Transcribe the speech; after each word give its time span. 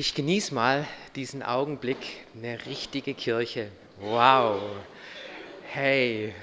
Ich 0.00 0.14
genieße 0.14 0.54
mal 0.54 0.86
diesen 1.14 1.42
Augenblick, 1.42 2.24
eine 2.34 2.64
richtige 2.64 3.12
Kirche. 3.12 3.70
Wow. 3.98 4.58
Hey, 5.70 6.34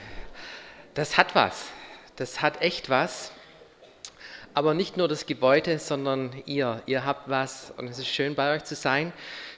das 0.94 1.18
hat 1.18 1.34
was. 1.34 1.66
Das 2.18 2.44
hat 2.44 2.62
echt 2.62 2.92
was. 2.92 3.32
Aber 4.54 4.76
nicht 4.76 4.96
nur 4.96 5.08
das 5.08 5.26
Gebäude, 5.26 5.80
sondern 5.80 6.34
ihr. 6.46 6.84
Ihr 6.86 7.04
habt 7.04 7.32
was 7.32 7.74
und 7.78 7.88
es 7.88 7.98
ist 7.98 8.10
schön 8.10 8.36
bei 8.36 8.54
euch 8.54 8.64
zu 8.64 8.76
sein. 8.76 9.12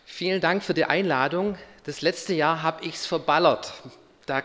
Vielen 0.05 0.39
Dank 0.39 0.63
für 0.63 0.73
die 0.73 0.85
Einladung. 0.85 1.57
Das 1.83 2.01
letzte 2.01 2.33
Jahr 2.33 2.63
habe 2.63 2.85
ich 2.85 2.95
es 2.95 3.05
verballert. 3.05 3.73
Da 4.25 4.43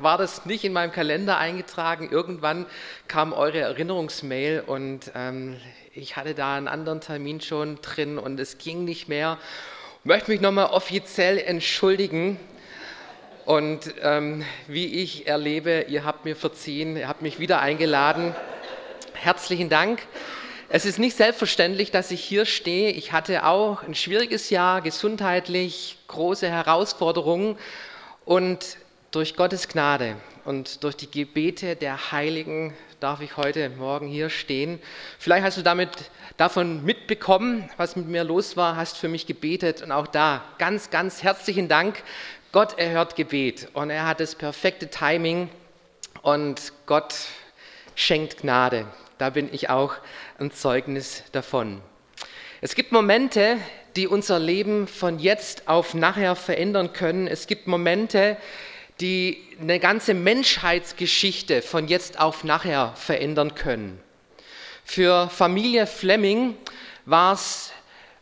war 0.00 0.18
das 0.18 0.46
nicht 0.46 0.64
in 0.64 0.72
meinem 0.72 0.92
Kalender 0.92 1.38
eingetragen. 1.38 2.08
Irgendwann 2.10 2.66
kam 3.08 3.32
eure 3.32 3.60
Erinnerungsmail 3.60 4.64
und 4.66 5.10
ähm, 5.14 5.56
ich 5.94 6.16
hatte 6.16 6.34
da 6.34 6.56
einen 6.56 6.68
anderen 6.68 7.00
Termin 7.00 7.40
schon 7.40 7.80
drin 7.82 8.18
und 8.18 8.38
es 8.40 8.58
ging 8.58 8.84
nicht 8.84 9.08
mehr. 9.08 9.38
Ich 10.00 10.06
möchte 10.06 10.30
mich 10.30 10.40
nochmal 10.40 10.66
offiziell 10.66 11.38
entschuldigen. 11.38 12.38
Und 13.44 13.94
ähm, 14.02 14.44
wie 14.68 15.02
ich 15.02 15.26
erlebe, 15.26 15.86
ihr 15.88 16.04
habt 16.04 16.24
mir 16.24 16.36
verziehen, 16.36 16.96
ihr 16.96 17.08
habt 17.08 17.22
mich 17.22 17.40
wieder 17.40 17.60
eingeladen. 17.60 18.34
Herzlichen 19.14 19.68
Dank. 19.68 20.00
Es 20.68 20.86
ist 20.86 20.98
nicht 20.98 21.16
selbstverständlich, 21.16 21.90
dass 21.90 22.10
ich 22.12 22.22
hier 22.22 22.46
stehe. 22.46 22.92
Ich 22.92 23.12
hatte 23.12 23.44
auch 23.44 23.82
ein 23.82 23.94
schwieriges 23.94 24.48
Jahr, 24.48 24.80
gesundheitlich, 24.80 25.98
große 26.06 26.48
Herausforderungen. 26.48 27.58
Und 28.24 28.78
durch 29.12 29.36
Gottes 29.36 29.68
Gnade 29.68 30.16
und 30.46 30.82
durch 30.82 30.96
die 30.96 31.10
Gebete 31.10 31.76
der 31.76 32.12
Heiligen 32.12 32.72
darf 32.98 33.20
ich 33.20 33.36
heute 33.36 33.68
Morgen 33.68 34.08
hier 34.08 34.30
stehen. 34.30 34.80
Vielleicht 35.18 35.44
hast 35.44 35.58
du 35.58 35.62
damit 35.62 35.90
davon 36.38 36.82
mitbekommen, 36.82 37.68
was 37.76 37.94
mit 37.94 38.08
mir 38.08 38.24
los 38.24 38.56
war, 38.56 38.74
hast 38.74 38.96
für 38.96 39.08
mich 39.08 39.26
gebetet 39.26 39.82
und 39.82 39.92
auch 39.92 40.06
da 40.06 40.42
ganz, 40.56 40.88
ganz 40.88 41.22
herzlichen 41.22 41.68
Dank. 41.68 42.02
Gott 42.52 42.78
erhört 42.78 43.14
Gebet 43.14 43.68
und 43.74 43.90
er 43.90 44.06
hat 44.06 44.18
das 44.18 44.34
perfekte 44.34 44.88
Timing 44.88 45.50
und 46.22 46.72
Gott 46.86 47.14
schenkt 47.94 48.38
Gnade. 48.38 48.86
Da 49.18 49.28
bin 49.28 49.52
ich 49.52 49.68
auch 49.68 49.94
ein 50.38 50.52
Zeugnis 50.52 51.22
davon. 51.32 51.82
Es 52.62 52.74
gibt 52.74 52.92
Momente, 52.92 53.58
die 53.94 54.06
unser 54.06 54.38
Leben 54.38 54.88
von 54.88 55.18
jetzt 55.18 55.68
auf 55.68 55.92
nachher 55.92 56.34
verändern 56.34 56.94
können. 56.94 57.26
Es 57.26 57.46
gibt 57.46 57.66
Momente, 57.66 58.38
die 58.38 58.71
eine 59.00 59.80
ganze 59.80 60.14
Menschheitsgeschichte 60.14 61.62
von 61.62 61.88
jetzt 61.88 62.18
auf 62.20 62.44
nachher 62.44 62.92
verändern 62.96 63.54
können. 63.54 64.00
Für 64.84 65.28
Familie 65.28 65.86
Fleming 65.86 66.56
war 67.04 67.34
es 67.34 67.72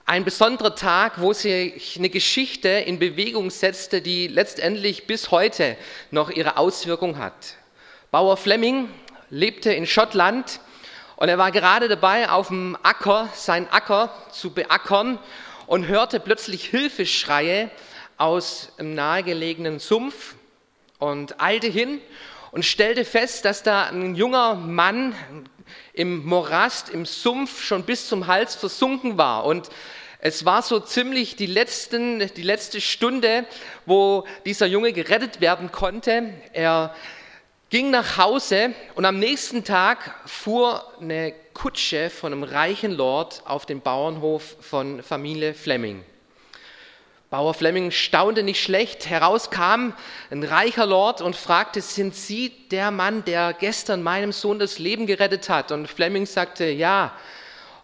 ein 0.07 0.25
besonderer 0.25 0.75
Tag, 0.75 1.21
wo 1.21 1.33
sich 1.33 1.97
eine 1.97 2.09
Geschichte 2.09 2.69
in 2.69 2.99
Bewegung 2.99 3.51
setzte, 3.51 4.03
die 4.03 4.27
letztendlich 4.27 5.07
bis 5.07 5.31
heute 5.31 5.77
noch 6.11 6.31
ihre 6.31 6.57
Auswirkung 6.57 7.19
hat. 7.19 7.55
Bauer 8.11 8.37
Fleming 8.37 8.89
lebte 9.31 9.73
in 9.73 9.87
Schottland 9.87 10.61
und 11.17 11.29
er 11.29 11.39
war 11.39 11.53
gerade 11.53 11.89
dabei, 11.89 12.29
auf 12.29 12.49
dem 12.49 12.77
Acker, 12.83 13.29
seinen 13.35 13.69
Acker 13.69 14.13
zu 14.33 14.51
beackern 14.51 15.19
und 15.67 15.87
hörte 15.87 16.19
plötzlich 16.19 16.65
Hilfeschreie 16.65 17.71
aus 18.17 18.73
einem 18.79 18.95
nahegelegenen 18.95 19.79
Sumpf 19.79 20.35
und 21.01 21.41
eilte 21.41 21.67
hin 21.67 22.01
und 22.53 22.65
stellte 22.65 23.05
fest, 23.05 23.45
dass 23.45 23.65
da 23.65 23.89
ein 23.89 24.15
junger 24.15 24.55
Mann 24.55 25.15
im 25.93 26.25
Morast, 26.25 26.89
im 26.91 27.07
Sumpf 27.07 27.63
schon 27.63 27.83
bis 27.83 28.09
zum 28.09 28.27
Hals 28.27 28.55
versunken 28.55 29.19
war. 29.19 29.45
Und 29.45 29.69
es 30.21 30.45
war 30.45 30.63
so 30.63 30.81
ziemlich 30.81 31.37
die, 31.37 31.47
letzten, 31.47 32.19
die 32.19 32.43
letzte 32.43 32.81
Stunde, 32.81 33.47
wo 33.87 34.27
dieser 34.45 34.67
Junge 34.67 34.93
gerettet 34.93 35.41
werden 35.41 35.73
konnte. 35.73 36.35
Er 36.53 36.95
ging 37.71 37.91
nach 37.91 38.19
Hause 38.19 38.75
und 38.95 39.05
am 39.05 39.19
nächsten 39.19 39.65
Tag 39.65 40.15
fuhr 40.27 40.85
eine 41.01 41.33
Kutsche 41.55 42.11
von 42.11 42.33
einem 42.33 42.43
reichen 42.43 42.93
Lord 42.93 43.43
auf 43.47 43.65
den 43.65 43.81
Bauernhof 43.81 44.57
von 44.61 45.03
Familie 45.03 45.55
Fleming. 45.55 46.05
Bauer 47.31 47.55
Fleming 47.55 47.93
staunte 47.93 48.43
nicht 48.43 48.61
schlecht. 48.61 49.09
Herauskam 49.09 49.93
ein 50.33 50.43
reicher 50.43 50.85
Lord 50.85 51.21
und 51.21 51.37
fragte, 51.37 51.81
sind 51.81 52.17
Sie 52.17 52.51
der 52.73 52.91
Mann, 52.91 53.25
der 53.25 53.53
gestern 53.53 54.03
meinem 54.03 54.33
Sohn 54.33 54.59
das 54.59 54.81
Leben 54.81 55.07
gerettet 55.07 55.49
hat? 55.49 55.71
Und 55.71 55.87
Fleming 55.87 56.27
sagte, 56.27 56.69
ja. 56.69 57.17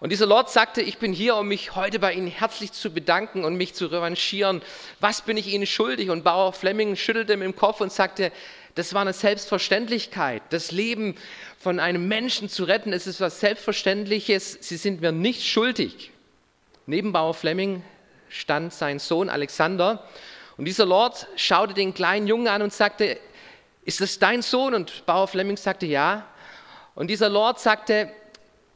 Und 0.01 0.11
dieser 0.11 0.27
Lord 0.27 0.51
sagte, 0.51 0.83
ich 0.83 0.99
bin 0.99 1.13
hier, 1.13 1.37
um 1.37 1.47
mich 1.47 1.77
heute 1.77 2.01
bei 2.01 2.13
Ihnen 2.13 2.27
herzlich 2.27 2.73
zu 2.73 2.93
bedanken 2.93 3.45
und 3.45 3.55
mich 3.55 3.73
zu 3.73 3.87
revanchieren. 3.87 4.63
Was 4.99 5.23
bin 5.23 5.37
ich 5.37 5.47
Ihnen 5.47 5.67
schuldig? 5.67 6.11
Und 6.11 6.25
Bauer 6.25 6.53
Fleming 6.53 6.97
schüttelte 6.97 7.37
mit 7.37 7.47
dem 7.47 7.55
Kopf 7.55 7.81
und 7.81 7.93
sagte, 7.93 8.33
das 8.75 8.95
war 8.95 9.03
eine 9.03 9.13
Selbstverständlichkeit. 9.13 10.43
Das 10.51 10.73
Leben 10.73 11.15
von 11.61 11.79
einem 11.79 12.09
Menschen 12.09 12.49
zu 12.49 12.65
retten, 12.65 12.93
es 12.93 13.07
ist 13.07 13.21
was 13.21 13.39
Selbstverständliches. 13.39 14.59
Sie 14.61 14.77
sind 14.77 15.03
mir 15.03 15.13
nicht 15.13 15.47
schuldig. 15.47 16.11
Neben 16.87 17.13
Bauer 17.13 17.33
Fleming 17.33 17.85
stand 18.41 18.73
sein 18.73 18.99
Sohn 18.99 19.29
Alexander. 19.29 20.05
Und 20.57 20.65
dieser 20.67 20.87
Lord 20.87 21.27
schaute 21.37 21.75
den 21.75 21.95
kleinen 21.95 22.27
Jungen 22.27 22.49
an 22.49 22.63
und 22.63 22.73
sagte, 22.73 23.19
ist 23.85 24.01
das 24.01 24.19
dein 24.19 24.43
Sohn? 24.43 24.75
Und 24.75 25.05
Bauer 25.07 25.29
Fleming 25.29 25.57
sagte, 25.57 25.87
ja. 25.87 26.27
Und 26.95 27.09
dieser 27.09 27.29
Lord 27.29 27.61
sagte, 27.61 28.11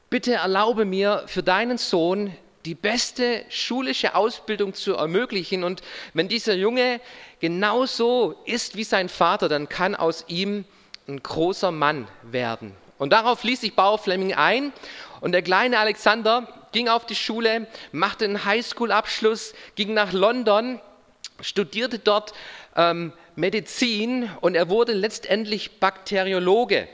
bitte 0.09 0.35
erlaube 0.35 0.85
mir 0.85 1.25
für 1.27 1.43
deinen 1.43 1.79
Sohn 1.79 2.35
die 2.65 2.75
beste 2.75 3.45
schulische 3.49 4.15
Ausbildung 4.15 4.75
zu 4.75 4.95
ermöglichen. 4.95 5.65
Und 5.65 5.83
wenn 6.13 6.29
dieser 6.29 6.55
Junge 6.55 7.01
genauso 7.41 8.37
ist 8.45 8.77
wie 8.77 8.85
sein 8.85 9.09
Vater, 9.09 9.49
dann 9.49 9.69
kann 9.69 9.95
aus 9.95 10.25
ihm 10.29 10.65
ein 11.09 11.23
großer 11.23 11.71
Mann 11.71 12.07
werden. 12.23 12.77
Und 12.99 13.15
darauf 13.15 13.45
ließ 13.45 13.63
sich 13.63 13.75
Bauer 13.75 13.99
Fleming 13.99 14.35
ein. 14.35 14.73
Und 15.21 15.33
der 15.33 15.43
kleine 15.43 15.79
Alexander 15.79 16.47
ging 16.73 16.89
auf 16.89 17.07
die 17.07 17.15
Schule, 17.15 17.67
machte 17.93 18.25
einen 18.25 18.45
Highschool-Abschluss, 18.45 19.55
ging 19.75 19.95
nach 19.95 20.13
London, 20.13 20.81
studierte 21.41 21.99
dort 21.99 22.33
ähm, 22.77 23.13
Medizin 23.37 24.31
und 24.41 24.55
er 24.55 24.69
wurde 24.69 24.93
letztendlich 24.93 25.81
Bakteriologe. 25.81 26.89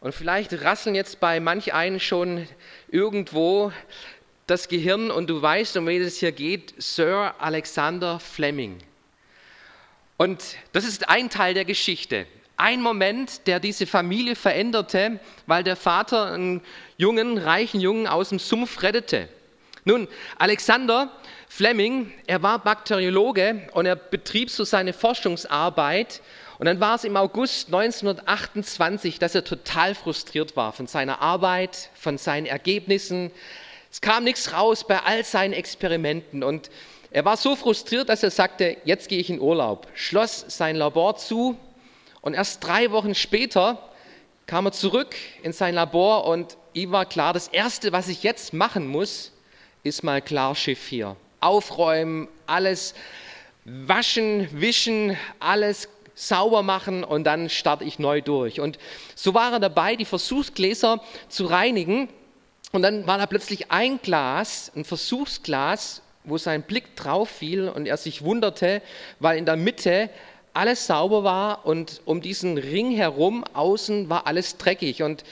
Und 0.00 0.14
vielleicht 0.14 0.52
rasseln 0.64 0.94
jetzt 0.94 1.20
bei 1.20 1.38
manch 1.38 1.74
einen 1.74 2.00
schon 2.00 2.48
irgendwo 2.88 3.72
das 4.46 4.68
Gehirn 4.68 5.10
und 5.10 5.30
du 5.30 5.40
weißt, 5.40 5.76
um 5.76 5.86
wen 5.86 6.02
es 6.02 6.18
hier 6.18 6.32
geht, 6.32 6.74
Sir 6.78 7.34
Alexander 7.38 8.18
Fleming. 8.18 8.78
Und 10.16 10.42
das 10.72 10.84
ist 10.84 11.08
ein 11.08 11.30
Teil 11.30 11.54
der 11.54 11.64
Geschichte 11.64 12.26
ein 12.62 12.80
Moment, 12.80 13.48
der 13.48 13.58
diese 13.58 13.86
Familie 13.86 14.36
veränderte, 14.36 15.18
weil 15.46 15.64
der 15.64 15.74
Vater 15.74 16.26
einen 16.26 16.60
jungen, 16.96 17.36
reichen 17.36 17.80
Jungen 17.80 18.06
aus 18.06 18.28
dem 18.28 18.38
Sumpf 18.38 18.82
rettete. 18.84 19.28
Nun, 19.84 20.06
Alexander 20.38 21.10
Fleming, 21.48 22.12
er 22.28 22.40
war 22.40 22.60
Bakteriologe 22.60 23.62
und 23.72 23.86
er 23.86 23.96
betrieb 23.96 24.48
so 24.48 24.62
seine 24.62 24.92
Forschungsarbeit. 24.92 26.22
Und 26.60 26.66
dann 26.66 26.78
war 26.78 26.94
es 26.94 27.02
im 27.02 27.16
August 27.16 27.66
1928, 27.66 29.18
dass 29.18 29.34
er 29.34 29.42
total 29.42 29.96
frustriert 29.96 30.56
war 30.56 30.72
von 30.72 30.86
seiner 30.86 31.20
Arbeit, 31.20 31.90
von 31.94 32.16
seinen 32.16 32.46
Ergebnissen. 32.46 33.32
Es 33.90 34.00
kam 34.00 34.22
nichts 34.22 34.52
raus 34.52 34.86
bei 34.86 35.00
all 35.00 35.24
seinen 35.24 35.52
Experimenten. 35.52 36.44
Und 36.44 36.70
er 37.10 37.24
war 37.24 37.36
so 37.36 37.56
frustriert, 37.56 38.08
dass 38.08 38.22
er 38.22 38.30
sagte, 38.30 38.76
jetzt 38.84 39.08
gehe 39.08 39.18
ich 39.18 39.30
in 39.30 39.40
Urlaub, 39.40 39.88
schloss 39.94 40.44
sein 40.46 40.76
Labor 40.76 41.16
zu 41.16 41.58
und 42.22 42.34
erst 42.34 42.64
drei 42.64 42.90
Wochen 42.92 43.14
später 43.14 43.78
kam 44.46 44.66
er 44.66 44.72
zurück 44.72 45.14
in 45.42 45.52
sein 45.52 45.74
Labor 45.74 46.24
und 46.24 46.56
ihm 46.72 46.92
war 46.92 47.04
klar, 47.04 47.32
das 47.32 47.48
Erste, 47.48 47.92
was 47.92 48.08
ich 48.08 48.22
jetzt 48.22 48.54
machen 48.54 48.86
muss, 48.86 49.32
ist 49.82 50.02
mal 50.02 50.22
Klarschiff 50.22 50.86
hier. 50.86 51.16
Aufräumen, 51.40 52.28
alles 52.46 52.94
waschen, 53.64 54.48
wischen, 54.52 55.16
alles 55.40 55.88
sauber 56.14 56.62
machen 56.62 57.02
und 57.04 57.24
dann 57.24 57.48
starte 57.48 57.84
ich 57.84 57.98
neu 57.98 58.20
durch. 58.20 58.60
Und 58.60 58.78
so 59.14 59.34
war 59.34 59.52
er 59.52 59.60
dabei, 59.60 59.96
die 59.96 60.04
Versuchsgläser 60.04 61.02
zu 61.28 61.46
reinigen. 61.46 62.08
Und 62.70 62.82
dann 62.82 63.06
war 63.06 63.18
da 63.18 63.26
plötzlich 63.26 63.70
ein 63.70 64.00
Glas, 64.00 64.70
ein 64.76 64.84
Versuchsglas, 64.84 66.02
wo 66.24 66.38
sein 66.38 66.62
Blick 66.62 66.94
drauf 66.96 67.28
fiel 67.28 67.68
und 67.68 67.86
er 67.86 67.96
sich 67.96 68.22
wunderte, 68.22 68.80
weil 69.18 69.38
in 69.38 69.46
der 69.46 69.56
Mitte 69.56 70.08
alles 70.54 70.86
sauber 70.86 71.24
war 71.24 71.66
und 71.66 72.02
um 72.04 72.20
diesen 72.20 72.58
Ring 72.58 72.90
herum 72.92 73.44
außen 73.52 74.08
war 74.08 74.26
alles 74.26 74.56
dreckig. 74.56 75.02
Und 75.02 75.24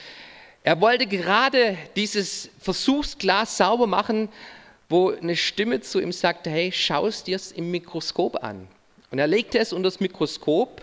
er 0.62 0.81
wollte 0.81 1.06
gerade 1.06 1.76
dieses 1.96 2.50
Versuchsglas 2.58 3.56
sauber 3.56 3.87
machen, 3.87 4.28
wo 4.88 5.11
eine 5.11 5.37
Stimme 5.37 5.81
zu 5.81 6.00
ihm 6.00 6.12
sagte, 6.12 6.50
hey, 6.50 6.72
schau 6.72 7.06
es 7.06 7.22
dir 7.22 7.38
im 7.55 7.70
Mikroskop 7.70 8.43
an. 8.43 8.67
Und 9.11 9.19
er 9.19 9.26
legte 9.26 9.58
es 9.58 9.72
unter 9.72 9.88
das 9.88 10.00
Mikroskop 10.00 10.82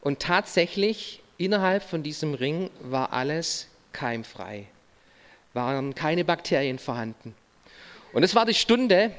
und 0.00 0.20
tatsächlich 0.20 1.20
innerhalb 1.38 1.82
von 1.82 2.02
diesem 2.02 2.34
Ring 2.34 2.70
war 2.80 3.12
alles 3.12 3.68
keimfrei, 3.92 4.66
waren 5.54 5.94
keine 5.94 6.24
Bakterien 6.24 6.78
vorhanden. 6.78 7.34
Und 8.12 8.22
es 8.22 8.34
war 8.34 8.46
die 8.46 8.54
Stunde, 8.54 9.12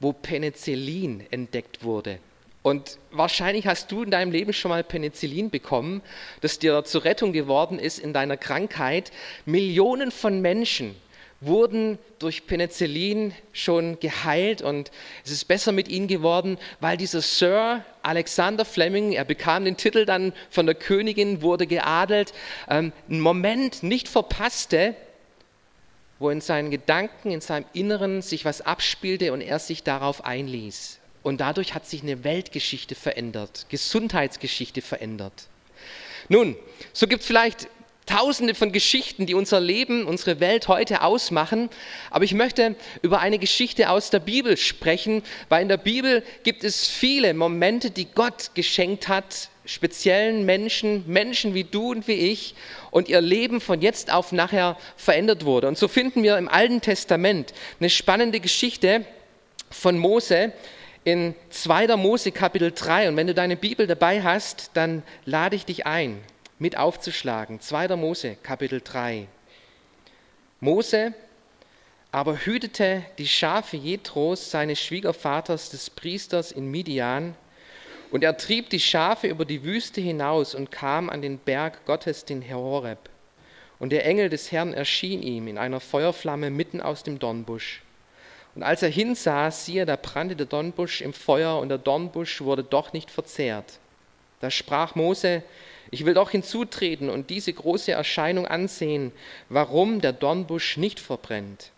wo 0.00 0.12
Penicillin 0.12 1.26
entdeckt 1.30 1.84
wurde. 1.84 2.18
Und 2.62 2.98
wahrscheinlich 3.10 3.66
hast 3.66 3.90
du 3.90 4.02
in 4.04 4.10
deinem 4.10 4.30
Leben 4.30 4.52
schon 4.52 4.68
mal 4.68 4.84
Penicillin 4.84 5.50
bekommen, 5.50 6.00
das 6.40 6.60
dir 6.60 6.84
zur 6.84 7.04
Rettung 7.04 7.32
geworden 7.32 7.78
ist 7.78 7.98
in 7.98 8.12
deiner 8.12 8.36
Krankheit. 8.36 9.10
Millionen 9.44 10.12
von 10.12 10.40
Menschen 10.40 10.94
wurden 11.40 11.98
durch 12.20 12.46
Penicillin 12.46 13.34
schon 13.52 13.98
geheilt 13.98 14.62
und 14.62 14.92
es 15.24 15.32
ist 15.32 15.46
besser 15.46 15.72
mit 15.72 15.88
ihnen 15.88 16.06
geworden, 16.06 16.56
weil 16.78 16.96
dieser 16.96 17.20
Sir 17.20 17.84
Alexander 18.02 18.64
Fleming, 18.64 19.10
er 19.10 19.24
bekam 19.24 19.64
den 19.64 19.76
Titel 19.76 20.04
dann 20.04 20.32
von 20.50 20.66
der 20.66 20.76
Königin, 20.76 21.42
wurde 21.42 21.66
geadelt, 21.66 22.32
ähm, 22.68 22.92
einen 23.10 23.20
Moment 23.20 23.82
nicht 23.82 24.08
verpasste, 24.08 24.94
wo 26.20 26.30
in 26.30 26.40
seinen 26.40 26.70
Gedanken, 26.70 27.32
in 27.32 27.40
seinem 27.40 27.66
Inneren 27.72 28.22
sich 28.22 28.44
was 28.44 28.60
abspielte 28.60 29.32
und 29.32 29.40
er 29.40 29.58
sich 29.58 29.82
darauf 29.82 30.24
einließ. 30.24 31.00
Und 31.22 31.40
dadurch 31.40 31.74
hat 31.74 31.86
sich 31.86 32.02
eine 32.02 32.24
Weltgeschichte 32.24 32.94
verändert, 32.94 33.66
Gesundheitsgeschichte 33.68 34.82
verändert. 34.82 35.32
Nun, 36.28 36.56
so 36.92 37.06
gibt 37.06 37.22
es 37.22 37.26
vielleicht 37.26 37.68
tausende 38.06 38.54
von 38.54 38.72
Geschichten, 38.72 39.26
die 39.26 39.34
unser 39.34 39.60
Leben, 39.60 40.06
unsere 40.06 40.40
Welt 40.40 40.68
heute 40.68 41.02
ausmachen. 41.02 41.70
Aber 42.10 42.24
ich 42.24 42.34
möchte 42.34 42.74
über 43.00 43.20
eine 43.20 43.38
Geschichte 43.38 43.90
aus 43.90 44.10
der 44.10 44.20
Bibel 44.20 44.56
sprechen, 44.56 45.22
weil 45.48 45.62
in 45.62 45.68
der 45.68 45.76
Bibel 45.76 46.22
gibt 46.42 46.64
es 46.64 46.88
viele 46.88 47.32
Momente, 47.34 47.90
die 47.90 48.06
Gott 48.06 48.50
geschenkt 48.54 49.08
hat, 49.08 49.48
speziellen 49.64 50.44
Menschen, 50.44 51.04
Menschen 51.06 51.54
wie 51.54 51.64
du 51.64 51.92
und 51.92 52.08
wie 52.08 52.14
ich, 52.32 52.54
und 52.90 53.08
ihr 53.08 53.20
Leben 53.20 53.60
von 53.60 53.80
jetzt 53.80 54.12
auf 54.12 54.32
nachher 54.32 54.76
verändert 54.96 55.44
wurde. 55.44 55.68
Und 55.68 55.78
so 55.78 55.86
finden 55.86 56.22
wir 56.22 56.36
im 56.36 56.48
Alten 56.48 56.80
Testament 56.80 57.54
eine 57.78 57.88
spannende 57.88 58.40
Geschichte 58.40 59.04
von 59.70 59.96
Mose, 59.96 60.52
in 61.04 61.34
2. 61.50 61.96
Mose 61.96 62.32
Kapitel 62.32 62.72
3. 62.72 63.08
Und 63.08 63.16
wenn 63.16 63.26
du 63.26 63.34
deine 63.34 63.56
Bibel 63.56 63.86
dabei 63.86 64.22
hast, 64.22 64.70
dann 64.74 65.02
lade 65.24 65.56
ich 65.56 65.64
dich 65.64 65.86
ein, 65.86 66.22
mit 66.58 66.76
aufzuschlagen. 66.76 67.60
2. 67.60 67.96
Mose 67.96 68.36
Kapitel 68.42 68.80
3. 68.80 69.26
Mose 70.60 71.14
aber 72.12 72.36
hütete 72.44 73.02
die 73.16 73.26
Schafe 73.26 73.78
Jethros, 73.78 74.50
seines 74.50 74.78
Schwiegervaters, 74.80 75.70
des 75.70 75.88
Priesters 75.88 76.52
in 76.52 76.70
Midian, 76.70 77.34
und 78.10 78.22
er 78.22 78.36
trieb 78.36 78.68
die 78.68 78.80
Schafe 78.80 79.26
über 79.28 79.46
die 79.46 79.64
Wüste 79.64 80.02
hinaus 80.02 80.54
und 80.54 80.70
kam 80.70 81.08
an 81.08 81.22
den 81.22 81.38
Berg 81.38 81.86
Gottes, 81.86 82.26
den 82.26 82.46
Horeb. 82.46 82.98
Und 83.78 83.90
der 83.90 84.04
Engel 84.04 84.28
des 84.28 84.52
Herrn 84.52 84.74
erschien 84.74 85.22
ihm 85.22 85.48
in 85.48 85.56
einer 85.56 85.80
Feuerflamme 85.80 86.50
mitten 86.50 86.82
aus 86.82 87.02
dem 87.02 87.18
Dornbusch. 87.18 87.80
Und 88.54 88.62
als 88.62 88.82
er 88.82 88.90
hinsah, 88.90 89.50
siehe, 89.50 89.86
da 89.86 89.96
brannte 89.96 90.36
der 90.36 90.46
Dornbusch 90.46 91.00
im 91.00 91.12
Feuer 91.12 91.58
und 91.58 91.70
der 91.70 91.78
Dornbusch 91.78 92.42
wurde 92.42 92.62
doch 92.62 92.92
nicht 92.92 93.10
verzehrt. 93.10 93.78
Da 94.40 94.50
sprach 94.50 94.94
Mose, 94.94 95.42
ich 95.90 96.04
will 96.04 96.14
doch 96.14 96.30
hinzutreten 96.30 97.08
und 97.08 97.30
diese 97.30 97.52
große 97.52 97.92
Erscheinung 97.92 98.46
ansehen, 98.46 99.12
warum 99.48 100.00
der 100.00 100.12
Dornbusch 100.12 100.76
nicht 100.76 101.00
verbrennt. 101.00 101.70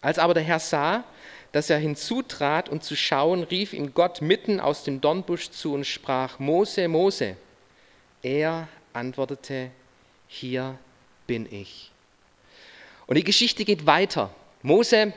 Als 0.00 0.18
aber 0.18 0.34
der 0.34 0.42
Herr 0.42 0.58
sah, 0.58 1.04
dass 1.52 1.70
er 1.70 1.78
hinzutrat 1.78 2.68
und 2.68 2.82
zu 2.82 2.96
schauen, 2.96 3.42
rief 3.44 3.72
ihm 3.72 3.94
Gott 3.94 4.22
mitten 4.22 4.58
aus 4.58 4.84
dem 4.84 5.00
Dornbusch 5.00 5.50
zu 5.50 5.74
und 5.74 5.86
sprach, 5.86 6.38
Mose, 6.38 6.88
Mose. 6.88 7.36
Er 8.22 8.68
antwortete, 8.92 9.70
hier 10.28 10.78
bin 11.26 11.46
ich. 11.50 11.90
Und 13.06 13.16
die 13.16 13.24
Geschichte 13.24 13.64
geht 13.64 13.86
weiter. 13.86 14.30
Mose 14.62 15.12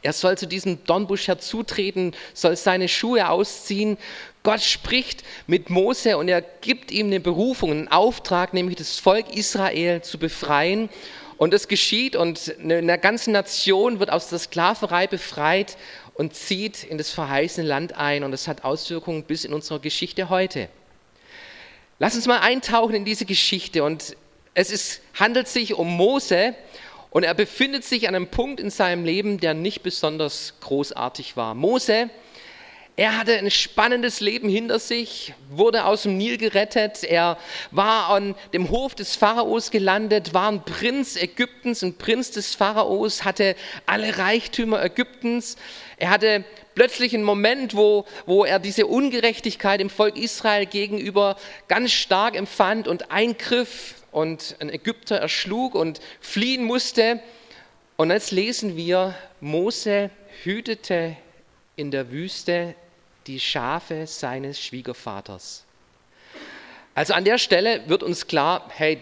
er 0.00 0.12
soll 0.12 0.38
zu 0.38 0.46
diesem 0.46 0.82
Dornbusch 0.84 1.28
herzutreten, 1.28 2.14
soll 2.34 2.56
seine 2.56 2.88
Schuhe 2.88 3.28
ausziehen. 3.28 3.98
Gott 4.42 4.62
spricht 4.62 5.22
mit 5.46 5.70
Mose 5.70 6.16
und 6.16 6.28
er 6.28 6.40
gibt 6.40 6.90
ihm 6.90 7.06
eine 7.06 7.20
Berufung, 7.20 7.70
einen 7.70 7.88
Auftrag, 7.88 8.54
nämlich 8.54 8.76
das 8.76 8.98
Volk 8.98 9.36
Israel 9.36 10.02
zu 10.02 10.18
befreien. 10.18 10.88
Und 11.36 11.54
es 11.54 11.68
geschieht 11.68 12.16
und 12.16 12.54
eine 12.60 12.98
ganze 12.98 13.30
Nation 13.30 14.00
wird 14.00 14.10
aus 14.10 14.28
der 14.28 14.38
Sklaverei 14.38 15.06
befreit 15.06 15.76
und 16.14 16.34
zieht 16.34 16.84
in 16.84 16.98
das 16.98 17.10
verheißene 17.10 17.66
Land 17.66 17.96
ein. 17.96 18.24
Und 18.24 18.32
das 18.32 18.48
hat 18.48 18.64
Auswirkungen 18.64 19.24
bis 19.24 19.44
in 19.44 19.52
unsere 19.52 19.80
Geschichte 19.80 20.28
heute. 20.28 20.68
Lass 21.98 22.14
uns 22.16 22.26
mal 22.26 22.40
eintauchen 22.40 22.94
in 22.94 23.04
diese 23.04 23.24
Geschichte. 23.24 23.84
Und 23.84 24.16
es 24.54 24.70
ist, 24.70 25.00
handelt 25.14 25.48
sich 25.48 25.74
um 25.74 25.88
Mose 25.88 26.54
und 27.12 27.24
er 27.24 27.34
befindet 27.34 27.84
sich 27.84 28.08
an 28.08 28.14
einem 28.14 28.28
Punkt 28.28 28.58
in 28.58 28.70
seinem 28.70 29.04
Leben, 29.04 29.38
der 29.38 29.52
nicht 29.52 29.82
besonders 29.82 30.54
großartig 30.60 31.36
war. 31.36 31.54
Mose, 31.54 32.08
er 32.96 33.18
hatte 33.18 33.36
ein 33.36 33.50
spannendes 33.50 34.20
Leben 34.20 34.48
hinter 34.48 34.78
sich, 34.78 35.34
wurde 35.50 35.84
aus 35.84 36.04
dem 36.04 36.16
Nil 36.16 36.38
gerettet, 36.38 37.04
er 37.04 37.36
war 37.70 38.08
an 38.08 38.34
dem 38.54 38.70
Hof 38.70 38.94
des 38.94 39.14
Pharaos 39.14 39.70
gelandet, 39.70 40.32
war 40.32 40.50
ein 40.50 40.64
Prinz 40.64 41.16
Ägyptens, 41.16 41.82
ein 41.82 41.98
Prinz 41.98 42.30
des 42.30 42.54
Pharaos, 42.54 43.24
hatte 43.24 43.56
alle 43.84 44.16
Reichtümer 44.16 44.82
Ägyptens. 44.82 45.56
Er 45.98 46.10
hatte 46.10 46.44
plötzlich 46.74 47.14
einen 47.14 47.24
Moment, 47.24 47.76
wo, 47.76 48.06
wo 48.24 48.44
er 48.44 48.58
diese 48.58 48.86
Ungerechtigkeit 48.86 49.82
im 49.82 49.90
Volk 49.90 50.16
Israel 50.16 50.64
gegenüber 50.64 51.36
ganz 51.68 51.92
stark 51.92 52.36
empfand 52.36 52.88
und 52.88 53.10
eingriff 53.10 54.01
und 54.12 54.56
ein 54.60 54.70
Ägypter 54.70 55.16
erschlug 55.16 55.74
und 55.74 56.00
fliehen 56.20 56.64
musste. 56.64 57.20
Und 57.96 58.10
jetzt 58.10 58.30
lesen 58.30 58.76
wir, 58.76 59.14
Mose 59.40 60.10
hütete 60.44 61.16
in 61.74 61.90
der 61.90 62.10
Wüste 62.12 62.74
die 63.26 63.40
Schafe 63.40 64.06
seines 64.06 64.60
Schwiegervaters. 64.60 65.64
Also 66.94 67.14
an 67.14 67.24
der 67.24 67.38
Stelle 67.38 67.82
wird 67.88 68.02
uns 68.02 68.26
klar, 68.26 68.68
hey, 68.76 69.00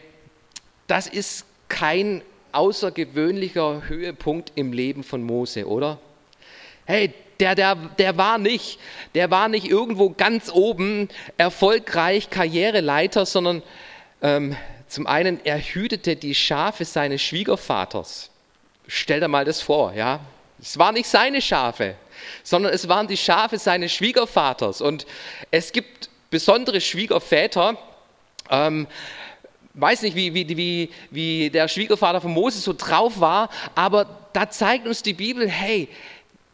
das 0.86 1.06
ist 1.06 1.44
kein 1.68 2.22
außergewöhnlicher 2.52 3.88
Höhepunkt 3.88 4.52
im 4.54 4.72
Leben 4.72 5.02
von 5.02 5.22
Mose, 5.22 5.66
oder? 5.66 5.98
Hey, 6.84 7.12
der, 7.40 7.54
der, 7.54 7.74
der 7.74 8.16
war 8.16 8.38
nicht, 8.38 8.78
der 9.14 9.30
war 9.30 9.48
nicht 9.48 9.66
irgendwo 9.66 10.10
ganz 10.10 10.50
oben 10.52 11.08
erfolgreich 11.36 12.30
Karriereleiter, 12.30 13.24
sondern 13.24 13.62
ähm, 14.22 14.56
zum 14.90 15.06
einen, 15.06 15.38
er 15.44 15.58
hütete 15.58 16.16
die 16.16 16.34
Schafe 16.34 16.84
seines 16.84 17.22
Schwiegervaters. 17.22 18.28
Stell 18.88 19.20
dir 19.20 19.28
mal 19.28 19.44
das 19.44 19.62
vor, 19.62 19.94
ja. 19.94 20.18
Es 20.60 20.78
waren 20.78 20.94
nicht 20.94 21.08
seine 21.08 21.40
Schafe, 21.40 21.94
sondern 22.42 22.72
es 22.72 22.88
waren 22.88 23.06
die 23.06 23.16
Schafe 23.16 23.56
seines 23.56 23.92
Schwiegervaters. 23.92 24.80
Und 24.80 25.06
es 25.52 25.70
gibt 25.70 26.10
besondere 26.28 26.80
Schwiegerväter. 26.80 27.78
Ähm, 28.50 28.88
weiß 29.74 30.02
nicht, 30.02 30.16
wie, 30.16 30.34
wie, 30.34 30.56
wie, 30.56 30.90
wie 31.10 31.50
der 31.50 31.68
Schwiegervater 31.68 32.20
von 32.20 32.32
Moses 32.32 32.64
so 32.64 32.74
drauf 32.76 33.20
war, 33.20 33.48
aber 33.76 34.06
da 34.32 34.50
zeigt 34.50 34.88
uns 34.88 35.04
die 35.04 35.14
Bibel, 35.14 35.48
hey, 35.48 35.88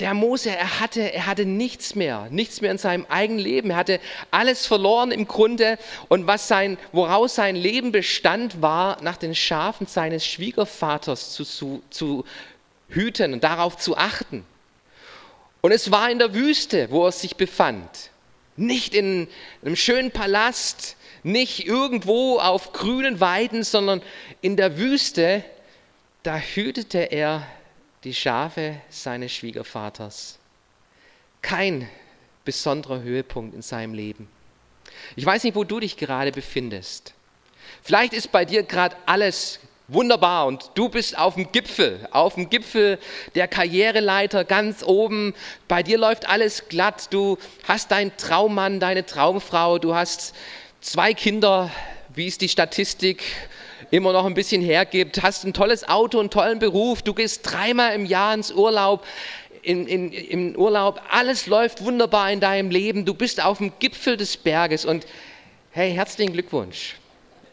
der 0.00 0.12
Mose, 0.12 0.50
er 0.50 0.80
hatte, 0.80 1.12
er 1.12 1.26
hatte 1.26 1.46
nichts 1.46 1.94
mehr, 1.94 2.28
nichts 2.30 2.60
mehr 2.60 2.70
in 2.70 2.78
seinem 2.78 3.06
eigenen 3.08 3.40
Leben. 3.40 3.70
Er 3.70 3.76
hatte 3.76 4.00
alles 4.30 4.66
verloren 4.66 5.10
im 5.10 5.26
Grunde 5.26 5.78
und 6.08 6.26
was 6.26 6.48
sein, 6.48 6.76
woraus 6.92 7.34
sein 7.34 7.56
Leben 7.56 7.92
bestand, 7.92 8.60
war, 8.60 9.02
nach 9.02 9.16
den 9.16 9.34
Schafen 9.34 9.86
seines 9.86 10.26
Schwiegervaters 10.26 11.32
zu, 11.32 11.44
zu, 11.44 11.82
zu 11.88 12.24
hüten 12.88 13.32
und 13.32 13.42
darauf 13.42 13.78
zu 13.78 13.96
achten. 13.96 14.44
Und 15.62 15.72
es 15.72 15.90
war 15.90 16.10
in 16.10 16.18
der 16.18 16.34
Wüste, 16.34 16.90
wo 16.90 17.06
er 17.06 17.12
sich 17.12 17.36
befand. 17.36 18.10
Nicht 18.56 18.94
in 18.94 19.28
einem 19.64 19.76
schönen 19.76 20.10
Palast, 20.10 20.96
nicht 21.22 21.66
irgendwo 21.66 22.38
auf 22.38 22.72
grünen 22.72 23.18
Weiden, 23.18 23.64
sondern 23.64 24.02
in 24.42 24.56
der 24.56 24.78
Wüste, 24.78 25.42
da 26.22 26.36
hütete 26.36 26.98
er 26.98 27.46
die 28.04 28.14
Schafe 28.14 28.80
seines 28.88 29.32
Schwiegervaters. 29.32 30.38
Kein 31.42 31.88
besonderer 32.44 33.02
Höhepunkt 33.02 33.54
in 33.54 33.62
seinem 33.62 33.94
Leben. 33.94 34.28
Ich 35.16 35.26
weiß 35.26 35.44
nicht, 35.44 35.54
wo 35.54 35.64
du 35.64 35.80
dich 35.80 35.96
gerade 35.96 36.32
befindest. 36.32 37.14
Vielleicht 37.82 38.12
ist 38.12 38.32
bei 38.32 38.44
dir 38.44 38.62
gerade 38.62 38.96
alles 39.06 39.60
wunderbar 39.88 40.46
und 40.46 40.70
du 40.74 40.88
bist 40.88 41.16
auf 41.16 41.34
dem 41.34 41.50
Gipfel, 41.52 42.08
auf 42.10 42.34
dem 42.34 42.50
Gipfel 42.50 42.98
der 43.34 43.46
Karriereleiter 43.46 44.44
ganz 44.44 44.82
oben. 44.82 45.34
Bei 45.68 45.82
dir 45.82 45.98
läuft 45.98 46.28
alles 46.28 46.68
glatt. 46.68 47.12
Du 47.12 47.38
hast 47.68 47.90
deinen 47.90 48.16
Traummann, 48.16 48.80
deine 48.80 49.06
Traumfrau, 49.06 49.78
du 49.78 49.94
hast 49.94 50.34
zwei 50.80 51.14
Kinder, 51.14 51.70
wie 52.14 52.26
ist 52.26 52.40
die 52.40 52.48
Statistik? 52.48 53.22
Immer 53.90 54.12
noch 54.12 54.24
ein 54.26 54.34
bisschen 54.34 54.62
hergibt, 54.62 55.22
hast 55.22 55.44
ein 55.44 55.52
tolles 55.52 55.88
Auto, 55.88 56.18
einen 56.18 56.30
tollen 56.30 56.58
Beruf, 56.58 57.02
du 57.02 57.14
gehst 57.14 57.40
dreimal 57.44 57.94
im 57.94 58.04
Jahr 58.04 58.34
ins 58.34 58.52
Urlaub, 58.52 59.04
in, 59.62 59.86
in, 59.86 60.12
im 60.12 60.56
Urlaub, 60.56 61.00
alles 61.10 61.46
läuft 61.46 61.84
wunderbar 61.84 62.30
in 62.30 62.40
deinem 62.40 62.70
Leben, 62.70 63.04
du 63.04 63.14
bist 63.14 63.42
auf 63.42 63.58
dem 63.58 63.72
Gipfel 63.78 64.16
des 64.16 64.36
Berges 64.36 64.84
und 64.84 65.06
hey, 65.70 65.92
herzlichen 65.92 66.32
Glückwunsch. 66.32 66.96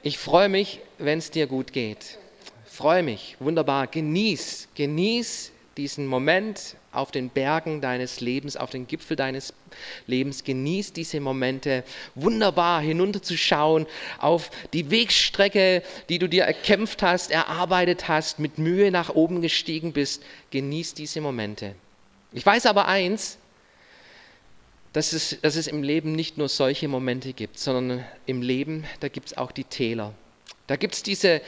Ich 0.01 0.17
freue 0.17 0.49
mich, 0.49 0.79
wenn 0.97 1.19
es 1.19 1.31
dir 1.31 1.47
gut 1.47 1.73
geht. 1.73 2.17
Freue 2.65 3.03
mich, 3.03 3.35
wunderbar, 3.39 3.87
genieß, 3.87 4.69
genieß 4.75 5.51
diesen 5.77 6.07
Moment 6.07 6.75
auf 6.93 7.11
den 7.11 7.29
Bergen 7.29 7.81
deines 7.81 8.21
Lebens, 8.21 8.55
auf 8.55 8.69
den 8.69 8.87
Gipfel 8.87 9.17
deines 9.17 9.53
Lebens. 10.07 10.43
Genieß 10.43 10.93
diese 10.93 11.19
Momente, 11.19 11.83
wunderbar 12.15 12.81
hinunterzuschauen 12.81 13.87
auf 14.19 14.51
die 14.73 14.91
Wegstrecke, 14.91 15.83
die 16.09 16.19
du 16.19 16.27
dir 16.29 16.43
erkämpft 16.43 17.01
hast, 17.01 17.31
erarbeitet 17.31 18.07
hast, 18.07 18.39
mit 18.39 18.57
Mühe 18.57 18.91
nach 18.91 19.09
oben 19.09 19.41
gestiegen 19.41 19.93
bist. 19.93 20.23
Genieß 20.51 20.93
diese 20.93 21.21
Momente. 21.21 21.75
Ich 22.31 22.45
weiß 22.45 22.65
aber 22.65 22.87
eins, 22.87 23.37
dass 24.93 25.11
es, 25.11 25.37
dass 25.41 25.55
es 25.55 25.67
im 25.67 25.81
Leben 25.81 26.13
nicht 26.13 26.37
nur 26.37 26.49
solche 26.49 26.87
Momente 26.87 27.33
gibt, 27.33 27.57
sondern 27.57 28.05
im 28.27 28.41
Leben, 28.41 28.85
da 28.99 29.07
gibt 29.07 29.27
es 29.27 29.37
auch 29.37 29.51
die 29.51 29.63
Täler. 29.63 30.13
Da 30.67 30.75
gibt 30.75 30.93
es 30.93 31.03
diese 31.03 31.41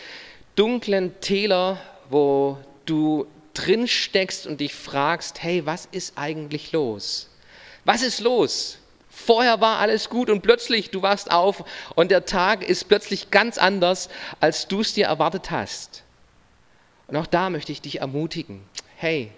dunklen 0.55 1.19
Täler, 1.21 1.79
wo 2.09 2.57
du 2.85 3.27
drin 3.55 3.87
steckst 3.87 4.45
und 4.45 4.61
dich 4.61 4.75
fragst, 4.75 5.41
hey, 5.41 5.65
was 5.65 5.87
ist 5.91 6.17
eigentlich 6.17 6.71
los? 6.71 7.29
Was 7.83 8.03
ist 8.03 8.19
los? 8.19 8.77
Vorher 9.09 9.61
war 9.61 9.79
alles 9.79 10.09
gut 10.09 10.29
und 10.29 10.41
plötzlich 10.41 10.91
du 10.91 11.01
wachst 11.01 11.31
auf 11.31 11.63
und 11.95 12.11
der 12.11 12.25
Tag 12.25 12.67
ist 12.67 12.87
plötzlich 12.89 13.31
ganz 13.31 13.57
anders, 13.57 14.09
als 14.39 14.67
du 14.67 14.81
es 14.81 14.93
dir 14.93 15.05
erwartet 15.07 15.51
hast. 15.51 16.03
Und 17.07 17.15
auch 17.15 17.27
da 17.27 17.49
möchte 17.49 17.71
ich 17.71 17.81
dich 17.81 18.01
ermutigen. 18.01 18.61
Hey, 18.97 19.31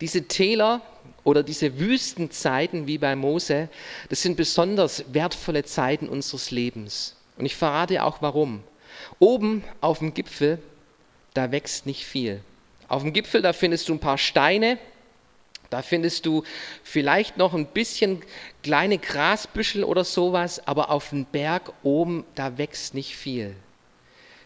diese 0.00 0.28
Täler 0.28 0.80
oder 1.24 1.42
diese 1.42 1.78
Wüstenzeiten 1.78 2.86
wie 2.86 2.98
bei 2.98 3.16
Mose, 3.16 3.68
das 4.08 4.22
sind 4.22 4.36
besonders 4.36 5.04
wertvolle 5.12 5.64
Zeiten 5.64 6.08
unseres 6.08 6.50
Lebens. 6.50 7.16
Und 7.36 7.46
ich 7.46 7.56
verrate 7.56 8.04
auch 8.04 8.22
warum. 8.22 8.62
Oben 9.18 9.64
auf 9.80 9.98
dem 9.98 10.14
Gipfel, 10.14 10.58
da 11.34 11.50
wächst 11.50 11.86
nicht 11.86 12.04
viel. 12.04 12.42
Auf 12.90 13.02
dem 13.02 13.12
Gipfel, 13.12 13.40
da 13.40 13.52
findest 13.52 13.88
du 13.88 13.94
ein 13.94 14.00
paar 14.00 14.18
Steine, 14.18 14.76
da 15.70 15.80
findest 15.80 16.26
du 16.26 16.42
vielleicht 16.82 17.36
noch 17.36 17.54
ein 17.54 17.66
bisschen 17.66 18.20
kleine 18.64 18.98
Grasbüschel 18.98 19.84
oder 19.84 20.02
sowas, 20.02 20.66
aber 20.66 20.90
auf 20.90 21.10
dem 21.10 21.24
Berg 21.24 21.72
oben, 21.84 22.24
da 22.34 22.58
wächst 22.58 22.94
nicht 22.94 23.14
viel. 23.14 23.54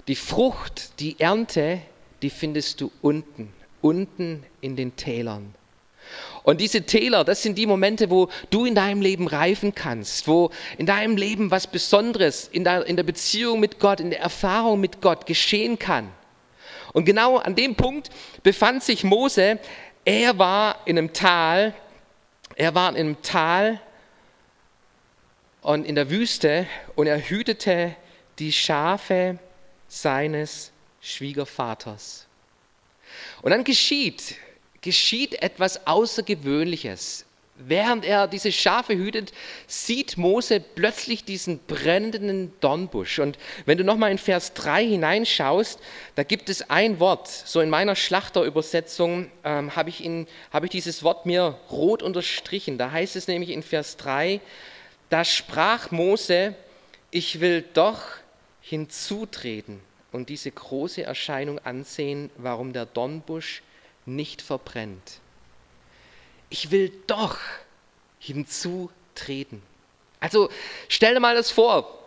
Die 0.09 0.15
Frucht, 0.15 1.01
die 1.01 1.19
Ernte, 1.19 1.81
die 2.21 2.29
findest 2.29 2.83
du 2.83 2.93
unten, 3.01 3.51
unten 3.81 4.45
in 4.61 4.77
den 4.77 4.95
Tälern. 4.95 5.55
Und 6.43 6.61
diese 6.61 6.83
Täler, 6.83 7.25
das 7.25 7.43
sind 7.43 7.57
die 7.57 7.65
Momente, 7.65 8.11
wo 8.11 8.29
du 8.51 8.67
in 8.67 8.75
deinem 8.75 9.01
Leben 9.01 9.27
reifen 9.27 9.75
kannst, 9.75 10.29
wo 10.29 10.51
in 10.77 10.85
deinem 10.85 11.17
Leben 11.17 11.51
was 11.51 11.67
Besonderes 11.67 12.47
in 12.53 12.63
der, 12.63 12.85
in 12.85 12.97
der 12.97 13.05
Beziehung 13.05 13.59
mit 13.59 13.81
Gott, 13.81 14.01
in 14.01 14.11
der 14.11 14.21
Erfahrung 14.21 14.81
mit 14.81 15.01
Gott 15.01 15.25
geschehen 15.25 15.79
kann. 15.79 16.13
Und 16.95 17.05
genau 17.05 17.39
an 17.39 17.55
dem 17.55 17.75
Punkt 17.75 18.09
befand 18.43 18.83
sich 18.83 19.05
Mose. 19.05 19.59
Er 20.05 20.39
war 20.39 20.79
in 20.87 20.97
einem 20.97 21.13
Tal, 21.13 21.75
er 22.55 22.75
war 22.75 22.89
in 22.91 22.97
einem 22.97 23.21
Tal 23.21 23.81
und 25.61 25.85
in 25.85 25.97
der 25.97 26.09
Wüste 26.09 26.67
und 26.95 27.09
er 27.09 27.19
hütete 27.19 27.97
die 28.39 28.53
Schafe 28.53 29.39
seines 29.89 30.71
Schwiegervaters. 31.01 32.27
Und 33.43 33.51
dann 33.51 33.65
geschieht, 33.65 34.37
geschieht 34.81 35.43
etwas 35.43 35.87
Außergewöhnliches. 35.87 37.27
Während 37.57 38.05
er 38.05 38.27
diese 38.27 38.51
Schafe 38.51 38.97
hütet, 38.97 39.33
sieht 39.69 40.17
Mose 40.17 40.59
plötzlich 40.59 41.25
diesen 41.25 41.61
brennenden 41.61 42.53
Dornbusch. 42.61 43.21
Und 43.21 43.39
wenn 43.65 43.79
du 43.79 43.85
nochmal 43.85 44.11
in 44.11 44.19
Vers 44.19 44.55
3 44.55 44.85
hineinschaust, 44.85 45.79
da 46.17 46.25
gibt 46.25 46.49
es 46.49 46.69
ein 46.69 46.99
Wort. 46.99 47.29
So 47.29 47.61
in 47.61 47.71
meiner 47.71 47.95
Schlachterübersetzung 47.95 49.31
ähm, 49.45 49.77
habe 49.77 49.89
ich, 49.89 50.03
hab 50.53 50.65
ich 50.65 50.71
dieses 50.71 51.05
Wort 51.05 51.27
mir 51.27 51.57
rot 51.71 52.03
unterstrichen. 52.03 52.77
Da 52.77 52.91
heißt 52.91 53.15
es 53.15 53.29
nämlich 53.29 53.51
in 53.51 53.63
Vers 53.63 53.99
3, 53.99 54.41
da 55.09 55.25
sprach 55.25 55.93
Mose, 55.93 56.57
ich 57.13 57.41
will 57.41 57.65
doch 57.75 58.03
hinzutreten 58.63 59.79
und 60.11 60.29
diese 60.29 60.51
große 60.51 61.05
Erscheinung 61.05 61.61
ansehen, 61.61 62.31
warum 62.37 62.73
der 62.73 62.87
Dornbusch 62.87 63.63
nicht 64.07 64.43
verbrennt 64.43 65.21
ich 66.55 66.71
will 66.71 66.93
doch 67.09 67.37
hinzutreten. 68.21 69.61
Also 70.21 70.51
stell 70.89 71.15
dir 71.15 71.19
mal 71.19 71.35
das 71.35 71.51
vor, 71.51 71.99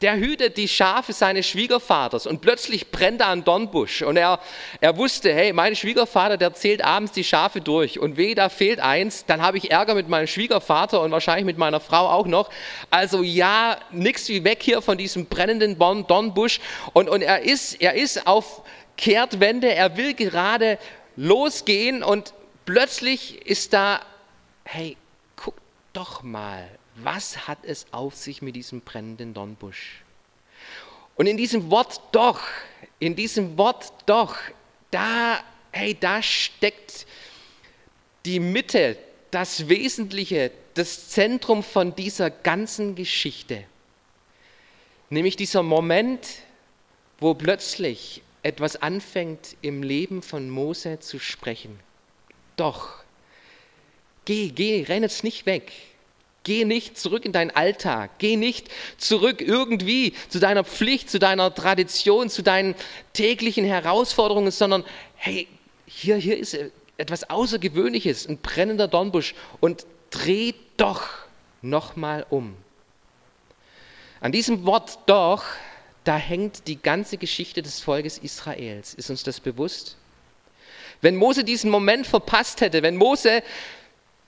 der 0.00 0.16
hütet 0.16 0.56
die 0.56 0.68
Schafe 0.68 1.12
seines 1.12 1.46
Schwiegervaters 1.46 2.26
und 2.26 2.40
plötzlich 2.40 2.90
brennt 2.90 3.20
da 3.20 3.30
ein 3.30 3.44
Dornbusch. 3.44 4.00
Und 4.00 4.16
er, 4.16 4.40
er 4.80 4.96
wusste, 4.96 5.34
hey, 5.34 5.52
mein 5.52 5.76
Schwiegervater, 5.76 6.38
der 6.38 6.54
zählt 6.54 6.82
abends 6.82 7.12
die 7.12 7.24
Schafe 7.24 7.60
durch. 7.60 7.98
Und 7.98 8.16
weh, 8.16 8.34
da 8.34 8.48
fehlt 8.48 8.80
eins, 8.80 9.26
dann 9.26 9.42
habe 9.42 9.58
ich 9.58 9.70
Ärger 9.70 9.94
mit 9.94 10.08
meinem 10.08 10.26
Schwiegervater 10.26 11.02
und 11.02 11.10
wahrscheinlich 11.10 11.44
mit 11.44 11.58
meiner 11.58 11.80
Frau 11.80 12.08
auch 12.08 12.26
noch. 12.26 12.48
Also 12.88 13.22
ja, 13.22 13.76
nichts 13.90 14.30
wie 14.30 14.44
weg 14.44 14.62
hier 14.62 14.80
von 14.80 14.96
diesem 14.96 15.26
brennenden 15.26 15.76
Dornbusch. 15.78 16.60
Und, 16.94 17.10
und 17.10 17.20
er, 17.20 17.42
ist, 17.42 17.82
er 17.82 17.92
ist 17.92 18.26
auf 18.26 18.62
Kehrtwende, 18.96 19.74
er 19.74 19.98
will 19.98 20.14
gerade 20.14 20.78
losgehen 21.16 22.02
und 22.02 22.32
plötzlich 22.70 23.44
ist 23.46 23.72
da, 23.72 24.00
hey, 24.62 24.96
guck 25.34 25.56
doch 25.92 26.22
mal, 26.22 26.70
was 26.94 27.48
hat 27.48 27.58
es 27.64 27.84
auf 27.90 28.14
sich 28.14 28.42
mit 28.42 28.54
diesem 28.54 28.80
brennenden 28.80 29.34
Dornbusch? 29.34 30.04
Und 31.16 31.26
in 31.26 31.36
diesem 31.36 31.68
Wort 31.72 32.00
doch, 32.12 32.40
in 33.00 33.16
diesem 33.16 33.58
Wort 33.58 33.92
doch, 34.06 34.36
da, 34.92 35.42
hey, 35.72 35.96
da 35.98 36.22
steckt 36.22 37.06
die 38.24 38.38
Mitte, 38.38 38.96
das 39.32 39.68
Wesentliche, 39.68 40.52
das 40.74 41.08
Zentrum 41.08 41.64
von 41.64 41.96
dieser 41.96 42.30
ganzen 42.30 42.94
Geschichte. 42.94 43.64
Nämlich 45.08 45.34
dieser 45.34 45.64
Moment, 45.64 46.24
wo 47.18 47.34
plötzlich 47.34 48.22
etwas 48.44 48.76
anfängt 48.76 49.56
im 49.60 49.82
Leben 49.82 50.22
von 50.22 50.48
Mose 50.48 51.00
zu 51.00 51.18
sprechen 51.18 51.80
doch. 52.60 52.88
Geh, 54.24 54.50
geh, 54.50 54.84
renn 54.86 55.02
jetzt 55.02 55.24
nicht 55.24 55.46
weg. 55.46 55.72
Geh 56.42 56.64
nicht 56.64 56.98
zurück 56.98 57.24
in 57.24 57.32
deinen 57.32 57.50
Alltag. 57.50 58.12
Geh 58.18 58.36
nicht 58.36 58.68
zurück 58.96 59.40
irgendwie 59.40 60.14
zu 60.28 60.38
deiner 60.38 60.64
Pflicht, 60.64 61.10
zu 61.10 61.18
deiner 61.18 61.54
Tradition, 61.54 62.30
zu 62.30 62.42
deinen 62.42 62.74
täglichen 63.12 63.64
Herausforderungen, 63.64 64.50
sondern 64.50 64.84
hey, 65.16 65.48
hier, 65.86 66.16
hier 66.16 66.38
ist 66.38 66.56
etwas 66.96 67.28
Außergewöhnliches, 67.28 68.28
ein 68.28 68.38
brennender 68.38 68.88
Dornbusch 68.88 69.34
und 69.60 69.86
dreh 70.10 70.52
doch 70.76 71.08
nochmal 71.62 72.26
um. 72.30 72.56
An 74.20 74.32
diesem 74.32 74.64
Wort 74.64 74.98
doch, 75.06 75.44
da 76.04 76.16
hängt 76.16 76.68
die 76.68 76.80
ganze 76.80 77.16
Geschichte 77.16 77.62
des 77.62 77.80
Volkes 77.80 78.18
Israels. 78.18 78.94
Ist 78.94 79.10
uns 79.10 79.22
das 79.22 79.40
bewusst? 79.40 79.96
Wenn 81.00 81.16
Mose 81.16 81.44
diesen 81.44 81.70
Moment 81.70 82.06
verpasst 82.06 82.60
hätte, 82.60 82.82
wenn 82.82 82.96
Mose 82.96 83.42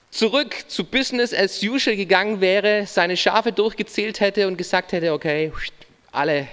zurück 0.09 0.55
zu 0.67 0.83
Business 0.83 1.33
as 1.33 1.61
usual 1.61 1.95
gegangen 1.95 2.41
wäre, 2.41 2.85
seine 2.87 3.17
Schafe 3.17 3.51
durchgezählt 3.51 4.19
hätte 4.19 4.47
und 4.47 4.57
gesagt 4.57 4.91
hätte, 4.91 5.13
okay, 5.13 5.51
alle 6.11 6.47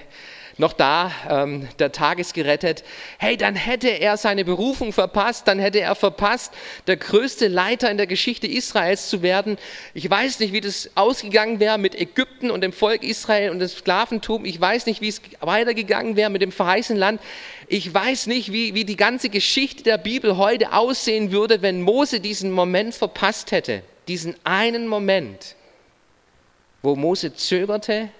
noch 0.61 0.73
da, 0.73 1.11
ähm, 1.29 1.67
der 1.81 1.91
Tag 1.91 2.21
ist 2.21 2.35
gerettet. 2.35 2.85
Hey, 3.19 3.37
dann 3.37 3.57
hätte 3.57 3.89
er 3.89 4.17
seine 4.17 4.45
Berufung 4.45 4.93
verpasst, 4.93 5.49
dann 5.49 5.59
hätte 5.59 5.81
er 5.81 5.97
verpasst, 5.97 6.53
der 6.87 6.97
größte 6.97 7.49
Leiter 7.49 7.91
in 7.91 7.97
der 7.97 8.07
Geschichte 8.07 8.47
Israels 8.47 9.09
zu 9.09 9.23
werden. 9.23 9.59
Ich 9.95 10.09
weiß 10.09 10.39
nicht, 10.39 10.53
wie 10.53 10.61
das 10.61 10.91
ausgegangen 10.95 11.59
wäre 11.59 11.79
mit 11.79 11.99
Ägypten 11.99 12.51
und 12.51 12.61
dem 12.61 12.73
Volk 12.73 13.03
Israel 13.03 13.51
und 13.51 13.59
dem 13.59 13.69
Sklaventum. 13.69 14.45
Ich 14.45 14.61
weiß 14.61 14.87
nicht, 14.87 15.01
wie 15.01 15.09
es 15.09 15.21
weitergegangen 15.41 16.15
wäre 16.15 16.31
mit 16.31 16.43
dem 16.43 16.53
verheißenen 16.53 17.01
Land. 17.01 17.21
Ich 17.67 17.93
weiß 17.93 18.27
nicht, 18.27 18.53
wie, 18.53 18.75
wie 18.75 18.85
die 18.85 18.97
ganze 18.97 19.31
Geschichte 19.31 19.83
der 19.83 19.99
Bibel 19.99 20.37
heute 20.37 20.73
aussehen 20.73 21.33
würde, 21.33 21.63
wenn 21.63 21.83
Mose 21.83 22.21
diesen 22.21 22.53
Moment 22.53 22.95
verpasst 22.95 23.51
hätte. 23.51 23.83
Diesen 24.09 24.37
einen 24.45 24.87
Moment, 24.89 25.57
wo 26.83 26.97
Mose 26.97 27.35
zögerte, 27.35 28.11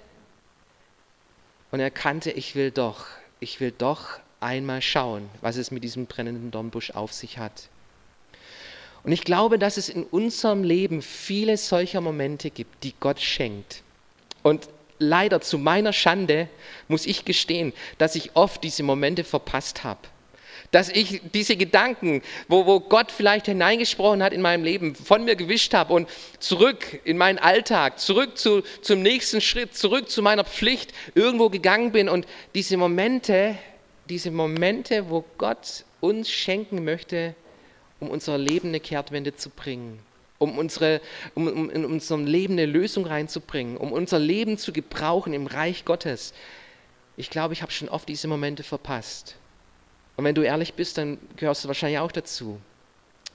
und 1.71 1.79
er 1.79 1.91
kannte, 1.91 2.31
ich 2.31 2.55
will 2.55 2.71
doch, 2.71 3.05
ich 3.39 3.59
will 3.59 3.73
doch 3.75 4.19
einmal 4.39 4.81
schauen, 4.81 5.29
was 5.41 5.55
es 5.57 5.71
mit 5.71 5.83
diesem 5.83 6.05
brennenden 6.05 6.51
Dornbusch 6.51 6.91
auf 6.91 7.13
sich 7.13 7.37
hat. 7.37 7.69
Und 9.03 9.11
ich 9.11 9.23
glaube, 9.23 9.57
dass 9.57 9.77
es 9.77 9.89
in 9.89 10.03
unserem 10.03 10.63
Leben 10.63 11.01
viele 11.01 11.57
solcher 11.57 12.01
Momente 12.01 12.49
gibt, 12.51 12.83
die 12.83 12.93
Gott 12.99 13.19
schenkt. 13.19 13.81
Und 14.43 14.69
leider 14.99 15.41
zu 15.41 15.57
meiner 15.57 15.93
Schande 15.93 16.47
muss 16.87 17.07
ich 17.07 17.25
gestehen, 17.25 17.73
dass 17.97 18.15
ich 18.15 18.35
oft 18.35 18.63
diese 18.63 18.83
Momente 18.83 19.23
verpasst 19.23 19.83
habe 19.83 19.99
dass 20.71 20.89
ich 20.89 21.21
diese 21.33 21.57
Gedanken, 21.57 22.21
wo, 22.47 22.65
wo 22.65 22.79
Gott 22.79 23.11
vielleicht 23.11 23.45
hineingesprochen 23.45 24.23
hat 24.23 24.33
in 24.33 24.41
meinem 24.41 24.63
Leben, 24.63 24.95
von 24.95 25.25
mir 25.25 25.35
gewischt 25.35 25.73
habe 25.73 25.93
und 25.93 26.09
zurück 26.39 27.01
in 27.03 27.17
meinen 27.17 27.39
Alltag, 27.39 27.99
zurück 27.99 28.37
zu, 28.37 28.63
zum 28.81 29.01
nächsten 29.01 29.41
Schritt, 29.41 29.75
zurück 29.75 30.09
zu 30.09 30.21
meiner 30.21 30.45
Pflicht 30.45 30.93
irgendwo 31.13 31.49
gegangen 31.49 31.91
bin 31.91 32.07
und 32.07 32.25
diese 32.55 32.77
Momente, 32.77 33.57
diese 34.09 34.31
Momente, 34.31 35.09
wo 35.09 35.25
Gott 35.37 35.83
uns 35.99 36.31
schenken 36.31 36.83
möchte, 36.85 37.35
um 37.99 38.09
unser 38.09 38.37
Leben 38.37 38.69
eine 38.69 38.79
Kehrtwende 38.79 39.35
zu 39.35 39.49
bringen, 39.49 39.99
um, 40.39 40.57
unsere, 40.57 41.01
um, 41.35 41.47
um 41.47 41.69
in 41.69 41.85
unserem 41.85 42.25
Leben 42.25 42.53
eine 42.53 42.65
Lösung 42.65 43.05
reinzubringen, 43.05 43.77
um 43.77 43.91
unser 43.91 44.19
Leben 44.19 44.57
zu 44.57 44.71
gebrauchen 44.71 45.33
im 45.33 45.47
Reich 45.47 45.85
Gottes. 45.85 46.33
Ich 47.17 47.29
glaube, 47.29 47.53
ich 47.53 47.61
habe 47.61 47.73
schon 47.73 47.89
oft 47.89 48.07
diese 48.07 48.27
Momente 48.29 48.63
verpasst. 48.63 49.35
Und 50.21 50.25
wenn 50.25 50.35
du 50.35 50.43
ehrlich 50.43 50.75
bist, 50.75 50.99
dann 50.99 51.17
gehörst 51.35 51.63
du 51.63 51.67
wahrscheinlich 51.67 51.97
auch 51.97 52.11
dazu, 52.11 52.61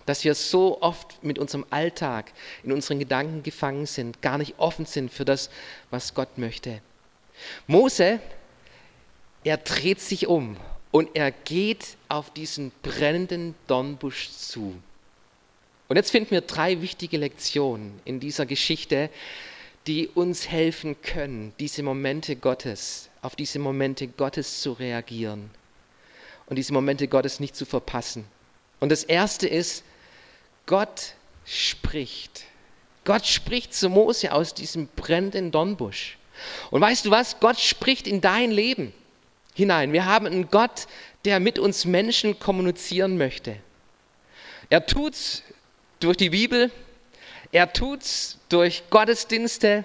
dass 0.07 0.23
wir 0.23 0.37
so 0.37 0.81
oft 0.83 1.21
mit 1.25 1.37
unserem 1.37 1.66
Alltag 1.71 2.33
in 2.62 2.71
unseren 2.71 3.00
Gedanken 3.00 3.43
gefangen 3.43 3.87
sind, 3.87 4.23
gar 4.23 4.38
nicht 4.38 4.55
offen 4.59 4.87
sind 4.87 5.12
für 5.12 5.25
das, 5.25 5.50
was 5.90 6.14
Gott 6.14 6.38
möchte. 6.38 6.81
Mose, 7.66 8.21
er 9.43 9.57
dreht 9.57 10.00
sich 10.00 10.28
um 10.28 10.57
und 10.93 11.11
er 11.14 11.33
geht 11.33 11.97
auf 12.09 12.33
diesen 12.33 12.71
brennenden 12.85 13.57
Dornbusch 13.66 14.31
zu. 14.31 14.81
Und 15.88 15.97
jetzt 15.97 16.12
finden 16.12 16.31
wir 16.31 16.43
drei 16.43 16.83
wichtige 16.83 17.16
Lektionen 17.16 18.00
in 18.05 18.21
dieser 18.21 18.47
Geschichte, 18.47 19.11
die 19.88 20.07
uns 20.07 20.49
helfen 20.49 21.02
können, 21.02 21.52
diese 21.59 21.83
Momente 21.83 22.37
Gottes, 22.37 23.09
auf 23.23 23.35
diese 23.35 23.59
Momente 23.59 24.07
Gottes 24.07 24.61
zu 24.61 24.71
reagieren 24.71 25.50
und 26.47 26.57
diese 26.57 26.73
Momente 26.73 27.09
Gottes 27.09 27.41
nicht 27.41 27.57
zu 27.57 27.65
verpassen. 27.65 28.25
Und 28.81 28.91
das 28.91 29.05
erste 29.05 29.49
ist, 29.49 29.85
Gott 30.67 31.15
spricht. 31.45 32.45
Gott 33.05 33.26
spricht 33.26 33.73
zu 33.75 33.88
Mose 33.88 34.33
aus 34.33 34.55
diesem 34.55 34.88
brennenden 34.88 35.50
Dornbusch. 35.50 36.19
Und 36.71 36.81
weißt 36.81 37.07
du 37.07 37.11
was? 37.11 37.41
Gott 37.41 37.59
spricht 37.59 38.07
in 38.07 38.21
dein 38.21 38.50
Leben 38.50 38.93
hinein. 39.55 39.93
Wir 39.93 40.05
haben 40.05 40.26
einen 40.26 40.50
Gott, 40.50 40.87
der 41.25 41.41
mit 41.41 41.59
uns 41.59 41.85
Menschen 41.85 42.38
kommunizieren 42.38 43.17
möchte. 43.17 43.57
Er 44.69 44.85
tut's 44.85 45.43
durch 46.00 46.17
die 46.17 46.31
Bibel, 46.31 46.71
er 47.53 47.73
tut's 47.73 48.38
durch 48.49 48.83
Gottesdienste, 48.91 49.85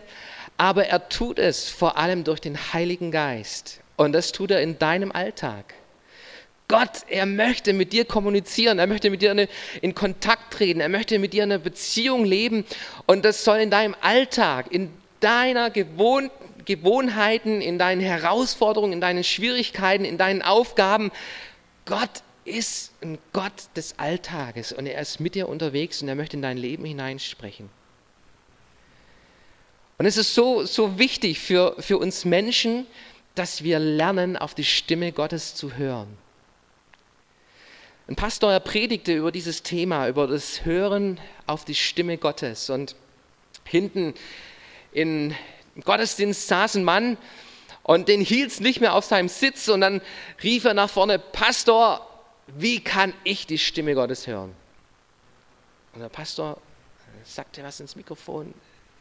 aber 0.58 0.88
er 0.88 1.08
tut 1.10 1.40
es 1.40 1.70
vor 1.70 1.98
allem 1.98 2.24
durch 2.24 2.40
den 2.40 2.58
Heiligen 2.74 3.12
Geist. 3.12 3.80
Und 3.96 4.14
das 4.14 4.32
tut 4.32 4.52
er 4.52 4.62
in 4.62 4.78
deinem 4.78 5.12
Alltag. 5.12 5.74
Gott, 6.72 7.04
er 7.10 7.26
möchte 7.26 7.74
mit 7.74 7.92
dir 7.92 8.06
kommunizieren, 8.06 8.80
er 8.80 8.88
möchte 8.88 9.10
mit 9.10 9.22
dir 9.22 9.50
in 9.82 9.94
Kontakt 9.94 10.54
treten, 10.54 10.80
er 10.80 10.88
möchte 10.88 11.20
mit 11.20 11.34
dir 11.34 11.44
eine 11.44 11.60
Beziehung 11.60 12.24
leben 12.24 12.64
und 13.08 13.26
das 13.26 13.44
soll 13.44 13.58
in 13.58 13.70
deinem 13.70 13.94
Alltag, 14.00 14.72
in 14.72 14.90
deiner 15.20 15.70
Gewohn 15.70 16.32
Gewohnheiten, 16.64 17.60
in 17.60 17.78
deinen 17.78 18.00
Herausforderungen, 18.00 18.94
in 18.94 19.02
deinen 19.02 19.26
Schwierigkeiten, 19.26 20.06
in 20.06 20.18
deinen 20.18 20.42
Aufgaben. 20.42 21.12
Gott 21.86 22.24
ist 22.46 22.94
ein 23.02 23.18
Gott 23.34 23.52
des 23.76 24.00
Alltages 24.00 24.72
und 24.72 24.86
er 24.86 25.02
ist 25.02 25.20
mit 25.20 25.36
dir 25.36 25.50
unterwegs 25.50 26.02
und 26.02 26.08
er 26.08 26.16
möchte 26.16 26.38
in 26.38 26.42
dein 26.42 26.58
Leben 26.58 26.86
hineinsprechen. 26.86 27.70
Und 29.98 30.06
es 30.06 30.16
ist 30.16 30.34
so, 30.34 30.64
so 30.64 30.98
wichtig 30.98 31.40
für, 31.40 31.76
für 31.80 31.98
uns 31.98 32.24
Menschen, 32.24 32.88
dass 33.36 33.62
wir 33.62 33.78
lernen, 33.78 34.38
auf 34.38 34.56
die 34.56 34.64
Stimme 34.64 35.12
Gottes 35.12 35.54
zu 35.54 35.76
hören. 35.76 36.18
Ein 38.12 38.18
Pastor, 38.18 38.52
er 38.52 38.60
predigte 38.60 39.14
über 39.14 39.32
dieses 39.32 39.64
Thema, 39.64 40.10
über 40.10 40.28
das 40.28 40.66
Hören 40.66 41.18
auf 41.48 41.64
die 41.64 41.76
Stimme 41.76 42.18
Gottes. 42.18 42.70
Und 42.70 42.94
hinten 43.64 44.16
im 44.92 45.34
Gottesdienst 45.86 46.50
saß 46.50 46.76
ein 46.76 46.84
Mann 46.84 47.18
und 47.84 48.10
den 48.10 48.20
hielt 48.20 48.52
es 48.52 48.60
nicht 48.60 48.82
mehr 48.82 48.96
auf 48.96 49.06
seinem 49.06 49.30
Sitz 49.30 49.70
und 49.70 49.80
dann 49.80 50.02
rief 50.44 50.66
er 50.66 50.74
nach 50.74 50.90
vorne, 50.90 51.20
Pastor, 51.20 52.06
wie 52.48 52.82
kann 52.82 53.14
ich 53.24 53.48
die 53.48 53.58
Stimme 53.58 53.96
Gottes 53.96 54.28
hören? 54.28 54.54
Und 55.94 56.02
der 56.02 56.10
Pastor 56.10 56.60
sagte 57.24 57.64
was 57.64 57.80
ins 57.80 57.96
Mikrofon. 57.96 58.54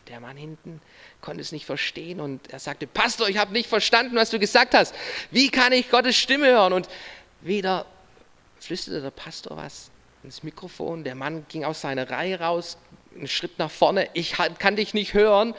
Der 0.06 0.20
Mann 0.20 0.36
hinten 0.36 0.80
konnte 1.20 1.40
es 1.40 1.50
nicht 1.50 1.66
verstehen 1.66 2.20
und 2.20 2.48
er 2.52 2.60
sagte, 2.60 2.86
Pastor, 2.86 3.28
ich 3.28 3.38
habe 3.38 3.52
nicht 3.54 3.68
verstanden, 3.68 4.14
was 4.14 4.30
du 4.30 4.38
gesagt 4.38 4.72
hast. 4.72 4.94
Wie 5.32 5.50
kann 5.50 5.72
ich 5.72 5.90
Gottes 5.90 6.16
Stimme 6.16 6.46
hören? 6.46 6.72
Und 6.72 6.88
wieder 7.40 7.86
flüsterte 8.60 9.00
der 9.00 9.10
Pastor 9.10 9.56
was 9.56 9.90
ins 10.22 10.42
Mikrofon. 10.42 11.02
Der 11.04 11.14
Mann 11.14 11.46
ging 11.48 11.64
aus 11.64 11.80
seiner 11.80 12.08
Reihe 12.08 12.38
raus, 12.38 12.76
einen 13.14 13.26
Schritt 13.26 13.58
nach 13.58 13.70
vorne. 13.70 14.08
Ich 14.14 14.32
kann 14.32 14.76
dich 14.76 14.94
nicht 14.94 15.14
hören. 15.14 15.54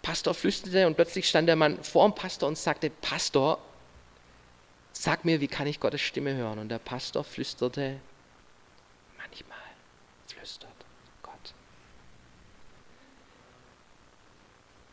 Pastor 0.00 0.34
flüsterte 0.34 0.86
und 0.86 0.94
plötzlich 0.94 1.28
stand 1.28 1.48
der 1.48 1.56
Mann 1.56 1.82
vor 1.82 2.08
dem 2.08 2.14
Pastor 2.14 2.48
und 2.48 2.58
sagte: 2.58 2.90
Pastor, 2.90 3.58
sag 4.92 5.24
mir, 5.24 5.40
wie 5.40 5.48
kann 5.48 5.66
ich 5.66 5.80
Gottes 5.80 6.00
Stimme 6.00 6.34
hören? 6.34 6.58
Und 6.58 6.68
der 6.68 6.78
Pastor 6.78 7.24
flüsterte: 7.24 8.00
Manchmal 9.18 9.58
flüstert 10.26 10.70
Gott. 11.22 11.54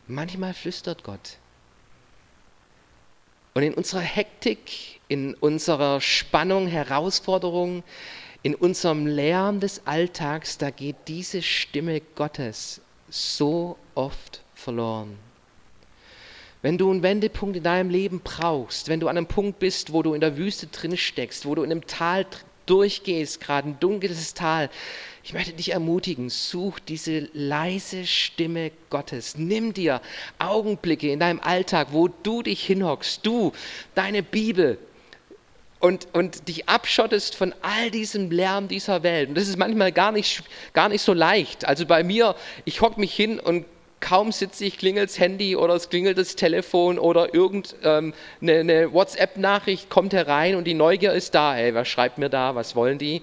Manchmal 0.06 0.54
flüstert 0.54 1.02
Gott. 1.02 1.38
Und 3.54 3.62
in 3.62 3.74
unserer 3.74 4.00
Hektik, 4.00 5.00
in 5.08 5.34
unserer 5.34 6.00
Spannung, 6.00 6.66
Herausforderung, 6.66 7.82
in 8.42 8.54
unserem 8.54 9.06
Lärm 9.06 9.60
des 9.60 9.86
Alltags, 9.86 10.56
da 10.56 10.70
geht 10.70 10.96
diese 11.08 11.42
Stimme 11.42 12.00
Gottes 12.14 12.80
so 13.08 13.76
oft 13.94 14.42
verloren. 14.54 15.18
Wenn 16.62 16.78
du 16.78 16.90
einen 16.90 17.02
Wendepunkt 17.02 17.56
in 17.56 17.62
deinem 17.62 17.90
Leben 17.90 18.20
brauchst, 18.22 18.88
wenn 18.88 19.00
du 19.00 19.08
an 19.08 19.16
einem 19.16 19.26
Punkt 19.26 19.58
bist, 19.58 19.92
wo 19.92 20.02
du 20.02 20.12
in 20.14 20.20
der 20.20 20.36
Wüste 20.36 20.66
drin 20.66 20.96
steckst, 20.96 21.46
wo 21.46 21.54
du 21.54 21.62
in 21.62 21.70
einem 21.70 21.86
Tal 21.86 22.26
durchgehst, 22.70 23.40
gerade 23.40 23.68
ein 23.68 23.80
dunkles 23.80 24.34
Tal, 24.34 24.70
ich 25.22 25.34
möchte 25.34 25.52
dich 25.52 25.72
ermutigen, 25.72 26.30
such 26.30 26.78
diese 26.78 27.28
leise 27.34 28.06
Stimme 28.06 28.70
Gottes. 28.88 29.36
Nimm 29.36 29.74
dir 29.74 30.00
Augenblicke 30.38 31.10
in 31.10 31.20
deinem 31.20 31.40
Alltag, 31.40 31.88
wo 31.92 32.08
du 32.08 32.42
dich 32.42 32.64
hinhockst, 32.64 33.26
du, 33.26 33.52
deine 33.94 34.22
Bibel, 34.22 34.78
und, 35.80 36.08
und 36.12 36.46
dich 36.46 36.68
abschottest 36.68 37.34
von 37.34 37.54
all 37.62 37.90
diesem 37.90 38.30
Lärm 38.30 38.68
dieser 38.68 39.02
Welt. 39.02 39.30
Und 39.30 39.34
das 39.34 39.48
ist 39.48 39.56
manchmal 39.56 39.92
gar 39.92 40.12
nicht, 40.12 40.42
gar 40.74 40.90
nicht 40.90 41.02
so 41.02 41.14
leicht. 41.14 41.64
Also 41.64 41.86
bei 41.86 42.04
mir, 42.04 42.36
ich 42.66 42.82
hocke 42.82 43.00
mich 43.00 43.14
hin 43.14 43.40
und 43.40 43.64
kaum 44.00 44.32
sitze 44.32 44.64
ich, 44.64 44.78
klingelt 44.78 45.10
das 45.10 45.18
Handy 45.18 45.56
oder 45.56 45.74
es 45.74 45.90
klingelt 45.90 46.18
das 46.18 46.34
Telefon 46.34 46.98
oder 46.98 47.34
irgendeine 47.34 48.12
ähm, 48.42 48.92
WhatsApp-Nachricht 48.92 49.90
kommt 49.90 50.12
herein 50.12 50.56
und 50.56 50.64
die 50.64 50.74
Neugier 50.74 51.12
ist 51.12 51.34
da. 51.34 51.56
Ey, 51.56 51.74
was 51.74 51.88
schreibt 51.88 52.18
mir 52.18 52.30
da? 52.30 52.54
Was 52.54 52.74
wollen 52.74 52.98
die? 52.98 53.22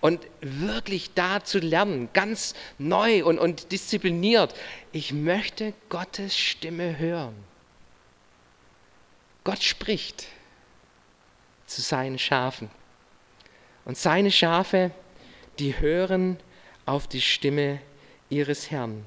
Und 0.00 0.20
wirklich 0.40 1.14
da 1.14 1.42
zu 1.42 1.58
lernen, 1.60 2.10
ganz 2.12 2.54
neu 2.78 3.24
und, 3.24 3.38
und 3.38 3.72
diszipliniert. 3.72 4.54
Ich 4.92 5.12
möchte 5.12 5.72
Gottes 5.88 6.36
Stimme 6.36 6.98
hören. 6.98 7.34
Gott 9.44 9.62
spricht 9.62 10.26
zu 11.66 11.80
seinen 11.80 12.18
Schafen. 12.18 12.70
Und 13.84 13.96
seine 13.96 14.30
Schafe, 14.30 14.90
die 15.58 15.78
hören 15.78 16.38
auf 16.86 17.06
die 17.06 17.20
Stimme 17.20 17.80
ihres 18.28 18.70
Herrn. 18.70 19.06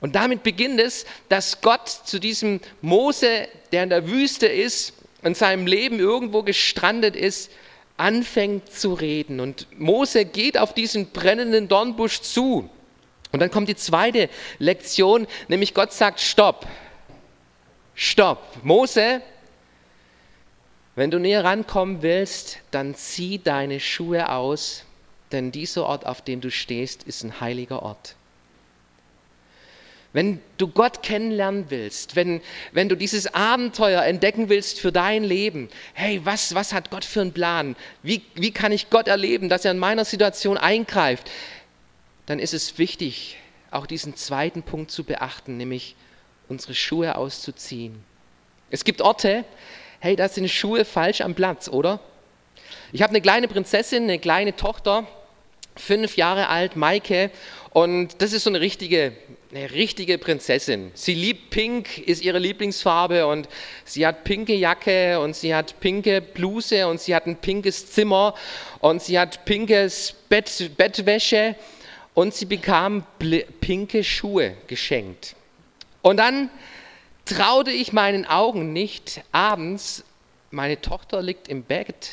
Und 0.00 0.14
damit 0.14 0.42
beginnt 0.42 0.80
es, 0.80 1.06
dass 1.28 1.60
Gott 1.60 1.88
zu 1.88 2.20
diesem 2.20 2.60
Mose, 2.80 3.48
der 3.72 3.82
in 3.82 3.90
der 3.90 4.08
Wüste 4.08 4.46
ist, 4.46 4.94
in 5.22 5.34
seinem 5.34 5.66
Leben 5.66 5.98
irgendwo 5.98 6.42
gestrandet 6.42 7.16
ist, 7.16 7.50
anfängt 7.96 8.72
zu 8.72 8.94
reden. 8.94 9.40
Und 9.40 9.66
Mose 9.78 10.24
geht 10.24 10.56
auf 10.56 10.72
diesen 10.72 11.10
brennenden 11.10 11.68
Dornbusch 11.68 12.20
zu. 12.20 12.70
Und 13.32 13.40
dann 13.40 13.50
kommt 13.50 13.68
die 13.68 13.76
zweite 13.76 14.30
Lektion, 14.58 15.26
nämlich 15.48 15.74
Gott 15.74 15.92
sagt, 15.92 16.20
stopp, 16.20 16.66
stopp. 17.94 18.42
Mose, 18.62 19.20
wenn 20.94 21.10
du 21.10 21.18
näher 21.18 21.44
rankommen 21.44 22.02
willst, 22.02 22.58
dann 22.70 22.94
zieh 22.94 23.38
deine 23.38 23.80
Schuhe 23.80 24.30
aus, 24.30 24.84
denn 25.32 25.52
dieser 25.52 25.84
Ort, 25.84 26.06
auf 26.06 26.22
dem 26.22 26.40
du 26.40 26.50
stehst, 26.50 27.02
ist 27.02 27.22
ein 27.22 27.40
heiliger 27.40 27.82
Ort. 27.82 28.16
Wenn 30.18 30.40
du 30.56 30.66
Gott 30.66 31.04
kennenlernen 31.04 31.66
willst, 31.68 32.16
wenn, 32.16 32.40
wenn 32.72 32.88
du 32.88 32.96
dieses 32.96 33.32
Abenteuer 33.32 34.02
entdecken 34.02 34.48
willst 34.48 34.80
für 34.80 34.90
dein 34.90 35.22
Leben, 35.22 35.68
hey, 35.94 36.20
was, 36.24 36.56
was 36.56 36.72
hat 36.72 36.90
Gott 36.90 37.04
für 37.04 37.20
einen 37.20 37.32
Plan? 37.32 37.76
Wie, 38.02 38.22
wie 38.34 38.50
kann 38.50 38.72
ich 38.72 38.90
Gott 38.90 39.06
erleben, 39.06 39.48
dass 39.48 39.64
er 39.64 39.70
in 39.70 39.78
meiner 39.78 40.04
Situation 40.04 40.58
eingreift? 40.58 41.30
Dann 42.26 42.40
ist 42.40 42.52
es 42.52 42.78
wichtig, 42.78 43.36
auch 43.70 43.86
diesen 43.86 44.16
zweiten 44.16 44.64
Punkt 44.64 44.90
zu 44.90 45.04
beachten, 45.04 45.56
nämlich 45.56 45.94
unsere 46.48 46.74
Schuhe 46.74 47.14
auszuziehen. 47.14 48.02
Es 48.70 48.82
gibt 48.82 49.00
Orte, 49.00 49.44
hey, 50.00 50.16
da 50.16 50.28
sind 50.28 50.50
Schuhe 50.50 50.84
falsch 50.84 51.20
am 51.20 51.36
Platz, 51.36 51.68
oder? 51.68 52.00
Ich 52.90 53.02
habe 53.02 53.10
eine 53.10 53.20
kleine 53.20 53.46
Prinzessin, 53.46 54.02
eine 54.02 54.18
kleine 54.18 54.56
Tochter, 54.56 55.06
fünf 55.76 56.16
Jahre 56.16 56.48
alt, 56.48 56.74
Maike, 56.74 57.30
und 57.70 58.20
das 58.20 58.32
ist 58.32 58.42
so 58.42 58.50
eine 58.50 58.60
richtige, 58.60 59.12
eine 59.50 59.70
richtige 59.70 60.18
Prinzessin. 60.18 60.90
Sie 60.94 61.14
liebt 61.14 61.50
Pink, 61.50 61.98
ist 61.98 62.22
ihre 62.22 62.38
Lieblingsfarbe 62.38 63.26
und 63.26 63.48
sie 63.84 64.06
hat 64.06 64.24
pinke 64.24 64.54
Jacke 64.54 65.18
und 65.20 65.34
sie 65.34 65.54
hat 65.54 65.80
pinke 65.80 66.20
Bluse 66.20 66.86
und 66.86 67.00
sie 67.00 67.14
hat 67.14 67.26
ein 67.26 67.36
pinkes 67.36 67.90
Zimmer 67.90 68.34
und 68.80 69.02
sie 69.02 69.18
hat 69.18 69.44
pinkes 69.46 70.14
Bett, 70.28 70.72
Bettwäsche 70.76 71.56
und 72.14 72.34
sie 72.34 72.44
bekam 72.44 73.04
pinke 73.60 74.04
Schuhe 74.04 74.54
geschenkt. 74.66 75.34
Und 76.02 76.18
dann 76.18 76.50
traute 77.24 77.70
ich 77.70 77.92
meinen 77.92 78.26
Augen 78.26 78.72
nicht. 78.72 79.22
Abends, 79.32 80.04
meine 80.50 80.80
Tochter 80.80 81.22
liegt 81.22 81.48
im 81.48 81.62
Bett 81.62 82.10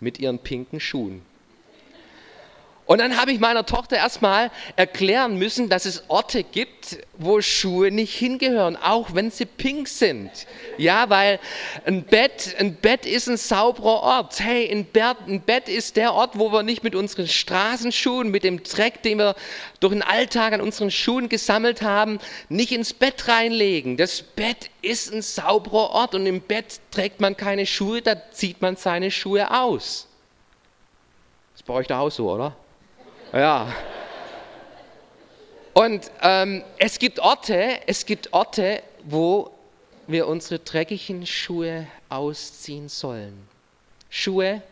mit 0.00 0.18
ihren 0.18 0.38
pinken 0.38 0.80
Schuhen. 0.80 1.22
Und 2.86 2.98
dann 2.98 3.16
habe 3.16 3.32
ich 3.32 3.40
meiner 3.40 3.66
Tochter 3.66 3.96
erstmal 3.96 4.52
erklären 4.76 5.36
müssen, 5.38 5.68
dass 5.68 5.86
es 5.86 6.04
Orte 6.06 6.44
gibt, 6.44 6.98
wo 7.18 7.40
Schuhe 7.40 7.90
nicht 7.90 8.14
hingehören, 8.14 8.76
auch 8.76 9.12
wenn 9.12 9.32
sie 9.32 9.44
pink 9.44 9.88
sind. 9.88 10.30
Ja, 10.78 11.10
weil 11.10 11.40
ein 11.84 12.04
Bett, 12.04 12.54
ein 12.60 12.76
Bett 12.76 13.04
ist 13.04 13.28
ein 13.28 13.38
sauberer 13.38 14.02
Ort. 14.02 14.38
Hey, 14.38 14.70
ein 14.70 14.84
Bett, 14.84 15.16
ein 15.26 15.40
Bett 15.40 15.68
ist 15.68 15.96
der 15.96 16.14
Ort, 16.14 16.38
wo 16.38 16.52
wir 16.52 16.62
nicht 16.62 16.84
mit 16.84 16.94
unseren 16.94 17.26
Straßenschuhen, 17.26 18.30
mit 18.30 18.44
dem 18.44 18.62
Dreck, 18.62 19.02
den 19.02 19.18
wir 19.18 19.34
durch 19.80 19.92
den 19.92 20.02
Alltag 20.02 20.52
an 20.52 20.60
unseren 20.60 20.92
Schuhen 20.92 21.28
gesammelt 21.28 21.82
haben, 21.82 22.20
nicht 22.48 22.70
ins 22.70 22.94
Bett 22.94 23.26
reinlegen. 23.26 23.96
Das 23.96 24.22
Bett 24.22 24.70
ist 24.80 25.12
ein 25.12 25.22
sauberer 25.22 25.90
Ort 25.90 26.14
und 26.14 26.24
im 26.24 26.40
Bett 26.40 26.78
trägt 26.92 27.20
man 27.20 27.36
keine 27.36 27.66
Schuhe, 27.66 28.00
da 28.00 28.30
zieht 28.30 28.62
man 28.62 28.76
seine 28.76 29.10
Schuhe 29.10 29.50
aus. 29.50 30.06
Das 31.52 31.62
ist 31.62 31.66
bei 31.66 31.74
euch 31.74 31.88
da 31.88 31.98
auch 31.98 32.10
so, 32.10 32.30
oder? 32.30 32.54
Ja. 33.32 33.74
Und 35.74 36.10
ähm, 36.22 36.64
es 36.78 36.98
gibt 36.98 37.18
Orte, 37.18 37.80
es 37.86 38.06
gibt 38.06 38.32
Orte, 38.32 38.82
wo 39.04 39.50
wir 40.06 40.26
unsere 40.26 40.58
dreckigen 40.58 41.26
Schuhe 41.26 41.86
ausziehen 42.08 42.88
sollen. 42.88 43.46
Schuhe, 44.08 44.62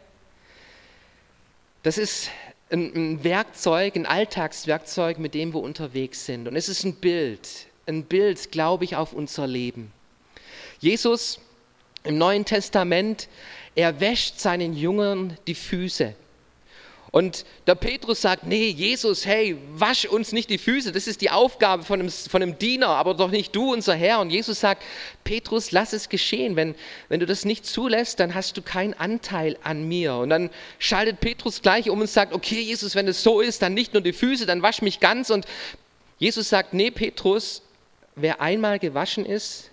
das 1.83 1.99
ist 1.99 2.31
ein, 2.71 3.23
Werkzeug, 3.23 3.97
ein 3.97 4.07
Alltagswerkzeug, 4.07 5.19
mit 5.19 5.35
dem 5.35 5.53
wir 5.53 5.61
unterwegs 5.61 6.25
sind. 6.25 6.49
Und 6.49 6.57
es 6.57 6.69
ist 6.69 6.85
ein 6.85 6.95
Bild, 6.95 7.49
ein 7.87 8.05
Bild, 8.05 8.51
glaube 8.51 8.85
ich, 8.85 8.97
auf 8.97 9.13
unser 9.13 9.47
Leben. 9.47 9.93
Jesus 10.79 11.41
im 12.05 12.19
Neuen 12.19 12.45
Testament, 12.45 13.29
er 13.75 14.01
wäscht 14.01 14.39
seinen 14.39 14.75
Jüngern 14.75 15.37
die 15.47 15.55
Füße. 15.55 16.15
Und 17.15 17.45
der 17.69 17.77
Petrus 17.77 18.23
sagt, 18.23 18.45
nee, 18.45 18.71
Jesus, 18.71 19.25
hey, 19.25 19.57
wasch 19.75 20.05
uns 20.05 20.33
nicht 20.33 20.51
die 20.51 20.59
Füße, 20.59 20.91
das 20.91 21.07
ist 21.07 21.21
die 21.21 21.31
Aufgabe 21.31 21.85
von 21.85 22.01
einem, 22.01 22.11
von 22.11 22.43
einem 22.43 22.59
Diener, 22.59 22.89
aber 22.89 23.15
doch 23.15 23.31
nicht 23.31 23.55
du, 23.55 23.73
unser 23.73 23.95
Herr. 23.95 24.19
Und 24.19 24.31
Jesus 24.31 24.59
sagt, 24.59 24.83
Petrus, 25.23 25.71
lass 25.71 25.93
es 25.93 26.09
geschehen. 26.09 26.57
Wenn, 26.57 26.75
wenn 27.09 27.21
du 27.21 27.27
das 27.27 27.45
nicht 27.45 27.67
zulässt, 27.67 28.19
dann 28.19 28.35
hast 28.35 28.57
du 28.57 28.63
keinen 28.63 28.95
Anteil 28.95 29.57
an 29.63 29.87
mir. 29.87 30.17
Und 30.17 30.31
dann 30.31 30.51
schaltet 30.81 31.21
Petrus 31.21 31.63
gleich 31.63 31.89
um 31.89 32.01
und 32.01 32.11
sagt, 32.11 32.33
okay, 32.33 32.61
Jesus, 32.61 32.97
wenn 32.97 33.07
es 33.07 33.23
so 33.23 33.41
ist, 33.41 33.63
dann 33.63 33.75
nicht 33.75 33.93
nur 33.93 34.03
die 34.03 34.13
Füße, 34.13 34.45
dann 34.45 34.63
wasch 34.63 34.83
mich 34.83 34.99
ganz. 34.99 35.31
Und 35.31 35.47
Jesus 36.19 36.49
sagt, 36.49 36.75
nee, 36.75 36.91
Petrus, 36.91 37.63
wer 38.17 38.41
einmal 38.41 38.81
gewaschen 38.81 39.25
ist, 39.25 39.71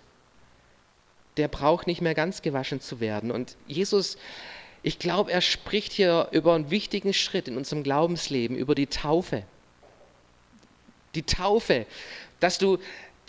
der 1.37 1.47
braucht 1.47 1.87
nicht 1.87 2.01
mehr 2.01 2.13
ganz 2.13 2.43
gewaschen 2.43 2.81
zu 2.81 2.99
werden. 2.99 3.31
Und 3.31 3.55
Jesus 3.65 4.17
ich 4.83 4.99
glaube, 4.99 5.31
er 5.31 5.41
spricht 5.41 5.93
hier 5.93 6.29
über 6.31 6.55
einen 6.55 6.71
wichtigen 6.71 7.13
Schritt 7.13 7.47
in 7.47 7.57
unserem 7.57 7.83
Glaubensleben, 7.83 8.57
über 8.57 8.73
die 8.73 8.87
Taufe. 8.87 9.43
Die 11.13 11.23
Taufe, 11.23 11.85
dass 12.39 12.57
du 12.57 12.79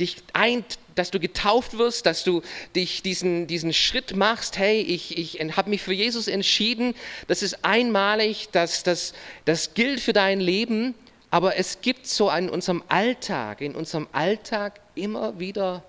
dich 0.00 0.16
ein, 0.32 0.64
dass 0.94 1.10
du 1.10 1.20
getauft 1.20 1.76
wirst, 1.76 2.06
dass 2.06 2.24
du 2.24 2.42
dich 2.74 3.02
diesen, 3.02 3.46
diesen 3.46 3.72
Schritt 3.72 4.16
machst, 4.16 4.58
hey, 4.58 4.80
ich, 4.80 5.18
ich 5.18 5.40
habe 5.56 5.70
mich 5.70 5.82
für 5.82 5.92
Jesus 5.92 6.28
entschieden, 6.28 6.94
das 7.28 7.42
ist 7.42 7.64
einmalig, 7.64 8.48
das, 8.52 8.82
das, 8.82 9.12
das 9.44 9.74
gilt 9.74 10.00
für 10.00 10.12
dein 10.12 10.40
Leben, 10.40 10.94
aber 11.30 11.56
es 11.56 11.80
gibt 11.82 12.06
so 12.06 12.30
in 12.30 12.48
unserem 12.48 12.82
Alltag, 12.88 13.60
in 13.60 13.74
unserem 13.74 14.08
Alltag 14.12 14.80
immer 14.94 15.38
wieder 15.38 15.82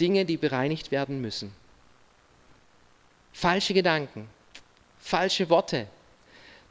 Dinge, 0.00 0.24
die 0.24 0.36
bereinigt 0.36 0.90
werden 0.90 1.20
müssen. 1.20 1.52
Falsche 3.32 3.74
Gedanken, 3.74 4.28
falsche 5.04 5.50
Worte. 5.50 5.86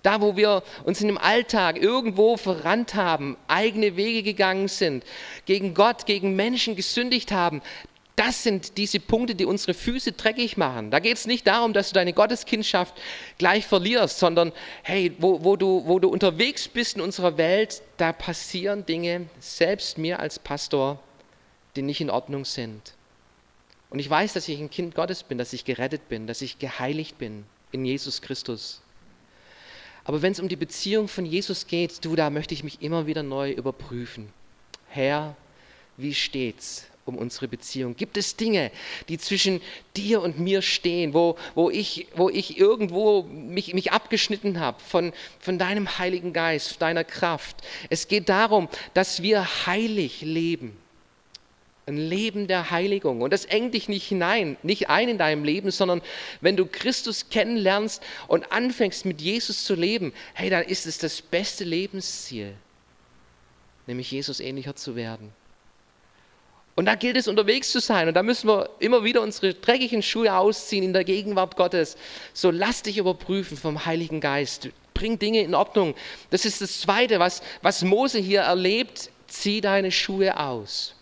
Da, 0.02 0.19
wo 0.19 0.36
wir 0.36 0.63
uns 0.84 1.00
in 1.00 1.08
dem 1.08 1.17
Alltag 1.17 1.82
irgendwo 1.82 2.36
verrannt 2.36 2.93
haben, 2.96 3.38
eigene 3.48 3.96
Wege 3.96 4.22
gegangen 4.24 4.67
sind, 4.67 5.06
gegen 5.46 5.74
Gott, 5.74 6.06
gegen 6.06 6.36
Menschen 6.36 6.76
gesündigt 6.76 7.32
haben, 7.32 7.62
das 8.15 8.43
sind 8.43 8.78
diese 8.78 9.00
Punkte, 9.00 9.34
die 9.34 9.46
unsere 9.46 9.74
Füße 9.74 10.12
dreckig 10.12 10.58
machen. 10.58 10.91
Da 10.91 11.00
geht 11.00 11.17
es 11.17 11.26
nicht 11.26 11.48
darum, 11.48 11.74
dass 11.74 11.89
du 11.89 11.93
deine 11.93 12.13
Gotteskindschaft 12.13 12.93
gleich 13.38 13.65
verlierst, 13.65 14.19
sondern 14.19 14.52
hey, 14.84 15.13
wo, 15.19 15.43
wo, 15.43 15.56
du, 15.56 15.84
wo 15.88 16.00
du 16.00 16.10
unterwegs 16.10 16.67
bist 16.67 16.96
in 16.96 17.02
unserer 17.02 17.38
Welt, 17.38 17.82
da 17.98 18.13
passieren 18.13 18.86
Dinge, 18.86 19.28
selbst 19.39 19.98
mir 19.98 20.19
als 20.19 20.38
Pastor, 20.38 21.00
die 21.76 21.82
nicht 21.82 22.02
in 22.02 22.10
Ordnung 22.10 22.46
sind. 22.46 22.93
Und 23.89 24.00
ich 24.00 24.10
weiß, 24.10 24.34
dass 24.34 24.48
ich 24.48 24.60
ein 24.60 24.69
Kind 24.69 24.96
Gottes 24.96 25.24
bin, 25.24 25.38
dass 25.38 25.54
ich 25.54 25.65
gerettet 25.65 26.10
bin, 26.10 26.28
dass 26.28 26.41
ich 26.41 26.60
geheiligt 26.60 27.17
bin 27.17 27.46
in 27.73 27.86
Jesus 27.86 28.21
Christus. 28.21 28.81
Aber 30.05 30.21
wenn 30.21 30.33
es 30.33 30.39
um 30.39 30.49
die 30.49 30.55
Beziehung 30.55 31.07
von 31.07 31.25
Jesus 31.25 31.67
geht, 31.67 32.03
du, 32.03 32.15
da 32.15 32.29
möchte 32.29 32.53
ich 32.53 32.63
mich 32.63 32.81
immer 32.81 33.07
wieder 33.07 33.23
neu 33.23 33.51
überprüfen. 33.51 34.29
Herr, 34.89 35.36
wie 35.97 36.13
steht's 36.13 36.88
um 37.05 37.17
unsere 37.17 37.47
Beziehung? 37.47 37.95
Gibt 37.95 38.17
es 38.17 38.36
Dinge, 38.36 38.71
die 39.07 39.17
zwischen 39.17 39.62
dir 39.95 40.21
und 40.21 40.39
mir 40.39 40.62
stehen, 40.62 41.13
wo, 41.13 41.38
wo, 41.55 41.69
ich, 41.69 42.07
wo 42.15 42.29
ich 42.29 42.57
irgendwo 42.57 43.23
mich, 43.23 43.73
mich 43.73 43.91
abgeschnitten 43.91 44.59
habe 44.59 44.79
von, 44.81 45.13
von 45.39 45.57
deinem 45.57 45.97
Heiligen 45.97 46.33
Geist, 46.33 46.81
deiner 46.81 47.03
Kraft? 47.03 47.57
Es 47.89 48.07
geht 48.07 48.29
darum, 48.29 48.67
dass 48.93 49.21
wir 49.23 49.65
heilig 49.65 50.21
leben 50.21 50.77
ein 51.86 51.98
Leben 51.98 52.48
der 52.48 52.72
Heiligung. 52.72 53.22
Und 53.22 53.34
das 53.34 53.46
engt 53.46 53.74
dich 53.74 53.89
nicht 53.89 54.08
hinein, 54.08 54.58
nicht 54.63 54.89
ein 54.89 55.10
in 55.10 55.17
deinem 55.17 55.43
Leben, 55.43 55.72
sondern 55.72 56.02
wenn 56.41 56.56
du 56.56 56.65
Christus 56.65 57.30
kennenlernst 57.30 58.02
und 58.28 58.52
anfängst 58.52 59.06
mit 59.06 59.22
Jesus 59.22 59.65
zu 59.65 59.76
leben, 59.76 60.13
hey, 60.34 60.50
dann 60.50 60.63
ist 60.63 60.86
es 60.86 60.98
das 60.98 61.22
beste 61.22 61.63
Lebensziel, 61.63 62.54
nämlich 63.88 64.12
Jesus 64.12 64.39
ähnlicher 64.39 64.76
zu 64.76 64.96
werden. 64.96 65.32
Und 66.76 66.86
da 66.86 66.96
gilt 66.96 67.17
es 67.17 67.28
unterwegs 67.28 67.72
zu 67.72 67.80
sein 67.80 68.08
und 68.08 68.15
da 68.15 68.24
müssen 68.24 68.48
wir 68.48 68.69
immer 68.80 69.04
wieder 69.04 69.22
unsere 69.22 69.54
dreckigen 69.54 70.02
Schuhe 70.02 70.36
ausziehen 70.36 70.84
in 70.84 70.93
der 70.93 71.04
Gegenwart 71.04 71.56
Gottes. 71.56 71.98
So 72.34 72.50
lass 72.50 72.82
dich 72.82 72.98
überprüfen 72.98 73.58
vom 73.58 73.86
Heiligen 73.86 74.19
Geist. 74.19 74.69
Bring 74.96 75.19
Dinge 75.19 75.41
in 75.41 75.54
Ordnung. 75.54 75.93
Das 76.32 76.46
ist 76.46 76.62
das 76.62 76.82
Zweite, 76.82 77.19
was, 77.19 77.43
was 77.62 77.84
Mose 77.84 78.17
hier 78.17 78.41
erlebt. 78.41 79.12
Zieh 79.28 79.62
deine 79.62 79.91
Schuhe 79.91 80.39
aus. 80.39 80.96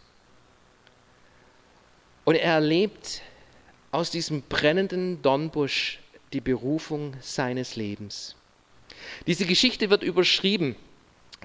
Und 2.24 2.36
er 2.36 2.54
erlebt 2.54 3.22
aus 3.92 4.12
diesem 4.12 4.44
brennenden 4.44 5.22
Dornbusch 5.22 6.00
die 6.34 6.42
Berufung 6.42 7.14
seines 7.20 7.76
Lebens. 7.76 8.36
Diese 9.28 9.46
Geschichte 9.46 9.90
wird 9.90 10.04
überschrieben 10.04 10.76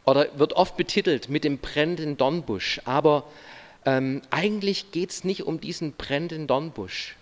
oder 0.05 0.39
wird 0.39 0.53
oft 0.53 0.77
betitelt 0.77 1.29
mit 1.29 1.45
dem 1.45 1.59
brennenden 1.59 2.17
Dornbusch, 2.17 2.81
aber 2.85 3.25
ähm, 3.85 4.23
eigentlich 4.31 4.91
geht 4.93 5.11
es 5.11 5.25
nicht 5.25 5.45
um 5.45 5.61
diesen 5.61 5.93
brennenden 5.93 6.47
Dornbusch. 6.47 7.17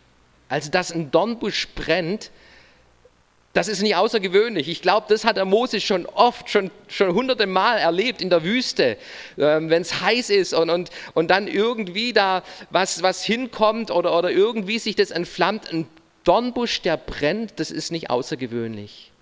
Also, 0.48 0.70
dass 0.70 0.92
ein 0.92 1.10
Dornbusch 1.10 1.68
brennt, 1.74 2.30
das 3.54 3.68
ist 3.68 3.82
nicht 3.82 3.94
außergewöhnlich. 3.94 4.68
Ich 4.68 4.82
glaube, 4.82 5.06
das 5.08 5.24
hat 5.24 5.36
der 5.36 5.44
Mose 5.44 5.80
schon 5.80 6.06
oft, 6.06 6.50
schon, 6.50 6.72
schon 6.88 7.14
hunderte 7.14 7.46
Mal 7.46 7.78
erlebt 7.78 8.20
in 8.20 8.28
der 8.28 8.42
Wüste, 8.42 8.98
ähm, 9.38 9.70
wenn 9.70 9.80
es 9.80 10.00
heiß 10.00 10.30
ist 10.30 10.52
und, 10.54 10.70
und, 10.70 10.90
und 11.14 11.28
dann 11.28 11.46
irgendwie 11.46 12.12
da 12.12 12.42
was, 12.70 13.02
was 13.02 13.22
hinkommt 13.22 13.92
oder, 13.92 14.18
oder 14.18 14.32
irgendwie 14.32 14.80
sich 14.80 14.96
das 14.96 15.12
entflammt. 15.12 15.72
Ein 15.72 15.86
Dornbusch, 16.24 16.82
der 16.82 16.96
brennt, 16.96 17.52
das 17.60 17.70
ist 17.70 17.92
nicht 17.92 18.10
außergewöhnlich. 18.10 19.12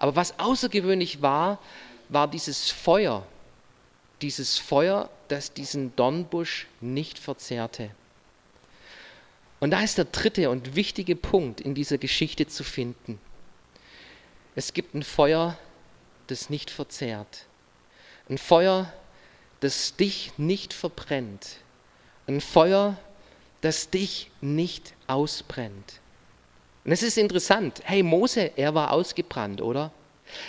Aber 0.00 0.16
was 0.16 0.40
außergewöhnlich 0.40 1.22
war, 1.22 1.60
war 2.08 2.26
dieses 2.26 2.72
Feuer. 2.72 3.24
Dieses 4.22 4.58
Feuer, 4.58 5.08
das 5.28 5.52
diesen 5.52 5.94
Dornbusch 5.94 6.66
nicht 6.80 7.20
verzehrte. 7.20 7.90
Und 9.60 9.70
da 9.70 9.82
ist 9.82 9.98
der 9.98 10.06
dritte 10.06 10.50
und 10.50 10.74
wichtige 10.74 11.14
Punkt 11.14 11.60
in 11.60 11.76
dieser 11.76 11.98
Geschichte 11.98 12.48
zu 12.48 12.64
finden. 12.64 13.20
Es 14.58 14.72
gibt 14.72 14.92
ein 14.96 15.04
Feuer, 15.04 15.56
das 16.26 16.50
nicht 16.50 16.68
verzehrt. 16.68 17.44
Ein 18.28 18.38
Feuer, 18.38 18.92
das 19.60 19.94
dich 19.94 20.32
nicht 20.36 20.72
verbrennt. 20.72 21.58
Ein 22.26 22.40
Feuer, 22.40 22.96
das 23.60 23.90
dich 23.90 24.32
nicht 24.40 24.94
ausbrennt. 25.06 26.00
Und 26.84 26.90
es 26.90 27.04
ist 27.04 27.18
interessant. 27.18 27.82
Hey, 27.84 28.02
Mose, 28.02 28.50
er 28.56 28.74
war 28.74 28.90
ausgebrannt, 28.90 29.62
oder? 29.62 29.92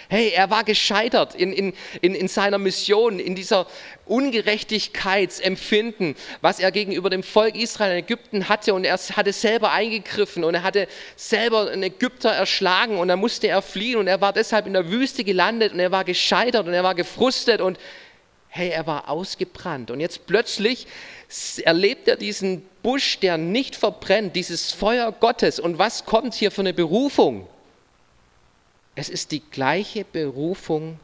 Hey, 0.10 0.30
er 0.30 0.50
war 0.50 0.64
gescheitert 0.64 1.36
in, 1.36 1.52
in, 1.52 1.74
in, 2.02 2.16
in 2.16 2.28
seiner 2.28 2.58
Mission, 2.58 3.20
in 3.20 3.36
dieser 3.36 3.68
Ungerechtigkeitsempfinden, 4.06 6.16
was 6.42 6.60
er 6.60 6.72
gegenüber 6.72 7.10
dem 7.10 7.24
Volk 7.24 7.56
Israel 7.56 7.92
in 7.92 8.00
Ägypten 8.00 8.50
hatte. 8.50 8.74
Und 8.74 8.86
er 8.86 8.98
hatte 8.98 9.34
selber 9.34 9.72
eingegriffen 9.72 10.44
und 10.44 10.56
er 10.56 10.64
hatte 10.64 10.88
selber 11.16 11.70
einen 11.70 11.84
Ägypter 11.84 12.32
erschlagen 12.32 12.98
und 12.98 13.08
dann 13.08 13.20
musste 13.20 13.48
er 13.48 13.62
fliehen 13.62 13.98
und 13.98 14.08
er 14.08 14.22
war 14.22 14.34
deshalb 14.34 14.68
in 14.68 14.74
der 14.74 14.90
Wüste 14.90 15.24
gelandet 15.24 15.74
und 15.74 15.80
er 15.80 15.92
war 15.92 16.04
gescheitert 16.04 16.68
und 16.68 16.74
er 16.74 16.84
war 16.84 16.96
gefrustet 16.96 17.62
und 17.62 17.78
hey, 18.50 18.70
er 18.70 18.88
war 18.88 19.10
ausgebrannt. 19.10 19.92
Und 19.92 20.00
jetzt 20.00 20.26
plötzlich 20.26 20.88
erlebt 21.64 22.08
er 22.08 22.16
diesen 22.16 22.64
Busch, 22.82 23.20
der 23.20 23.38
nicht 23.38 23.76
verbrennt, 23.76 24.36
dieses 24.36 24.72
Feuer 24.72 25.12
Gottes. 25.12 25.60
Und 25.60 25.78
was 25.78 26.06
kommt 26.06 26.34
hier 26.34 26.52
für 26.52 26.62
eine 26.62 26.74
Berufung? 26.74 27.48
Es 29.00 29.08
ist 29.08 29.32
die 29.32 29.40
gleiche 29.40 30.04
Berufung 30.04 31.00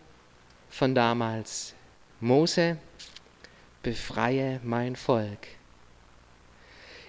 von 0.70 0.94
damals. 0.94 1.74
Mose, 2.20 2.76
befreie 3.84 4.60
mein 4.66 4.98
Volk. 4.98 5.48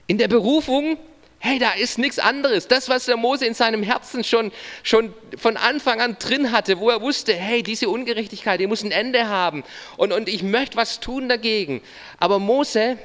In 0.06 0.16
der 0.16 0.28
Berufung, 0.28 0.96
hey, 1.40 1.58
da 1.58 1.72
ist 1.72 1.98
nichts 1.98 2.20
anderes. 2.20 2.68
Das, 2.68 2.88
was 2.88 3.06
der 3.06 3.16
Mose 3.16 3.46
in 3.46 3.54
seinem 3.54 3.82
Herzen 3.82 4.22
schon, 4.22 4.52
schon 4.84 5.12
von 5.36 5.56
Anfang 5.56 6.00
an 6.00 6.18
drin 6.20 6.52
hatte, 6.52 6.78
wo 6.78 6.88
er 6.88 7.00
wusste, 7.00 7.34
hey, 7.34 7.64
diese 7.64 7.88
Ungerechtigkeit, 7.88 8.60
die 8.60 8.68
muss 8.68 8.84
ein 8.84 8.92
Ende 8.92 9.26
haben. 9.26 9.64
Und, 9.96 10.12
und 10.12 10.28
ich 10.28 10.44
möchte 10.44 10.76
was 10.76 11.00
tun 11.00 11.28
dagegen. 11.28 11.82
Aber 12.20 12.38
Mose, 12.38 12.96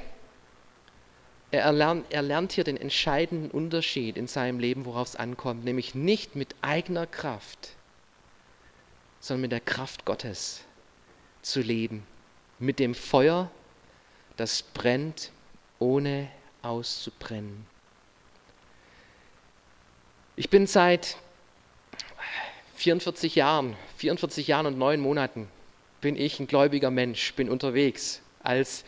er 1.52 1.72
lernt, 1.74 2.06
er 2.12 2.22
lernt 2.22 2.54
hier 2.54 2.64
den 2.64 2.78
entscheidenden 2.78 3.52
Unterschied 3.52 4.18
in 4.18 4.28
seinem 4.28 4.60
Leben, 4.60 4.86
worauf 4.86 5.10
es 5.10 5.16
ankommt, 5.16 5.66
nämlich 5.66 5.96
nicht 5.96 6.36
mit 6.36 6.56
eigener 6.62 7.06
Kraft, 7.06 7.72
sondern 9.20 9.42
mit 9.42 9.52
der 9.52 9.60
Kraft 9.60 10.06
Gottes 10.06 10.62
zu 11.42 11.62
leben, 11.62 12.06
mit 12.60 12.80
dem 12.80 12.96
Feuer, 12.96 13.52
das 14.38 14.64
brennt, 14.64 15.32
ohne 15.80 16.30
auszubrennen. 16.62 17.66
Ich 20.36 20.50
bin 20.50 20.68
seit 20.68 21.18
44 22.76 23.36
Jahren, 23.36 23.76
44 23.98 24.48
Jahren 24.48 24.66
und 24.66 24.78
neun 24.78 25.02
Monaten 25.02 25.50
bin 26.00 26.16
ich 26.16 26.40
ein 26.40 26.48
gläubiger 26.48 26.90
Mensch, 26.90 27.34
bin 27.34 27.50
unterwegs 27.50 28.22
als 28.42 28.84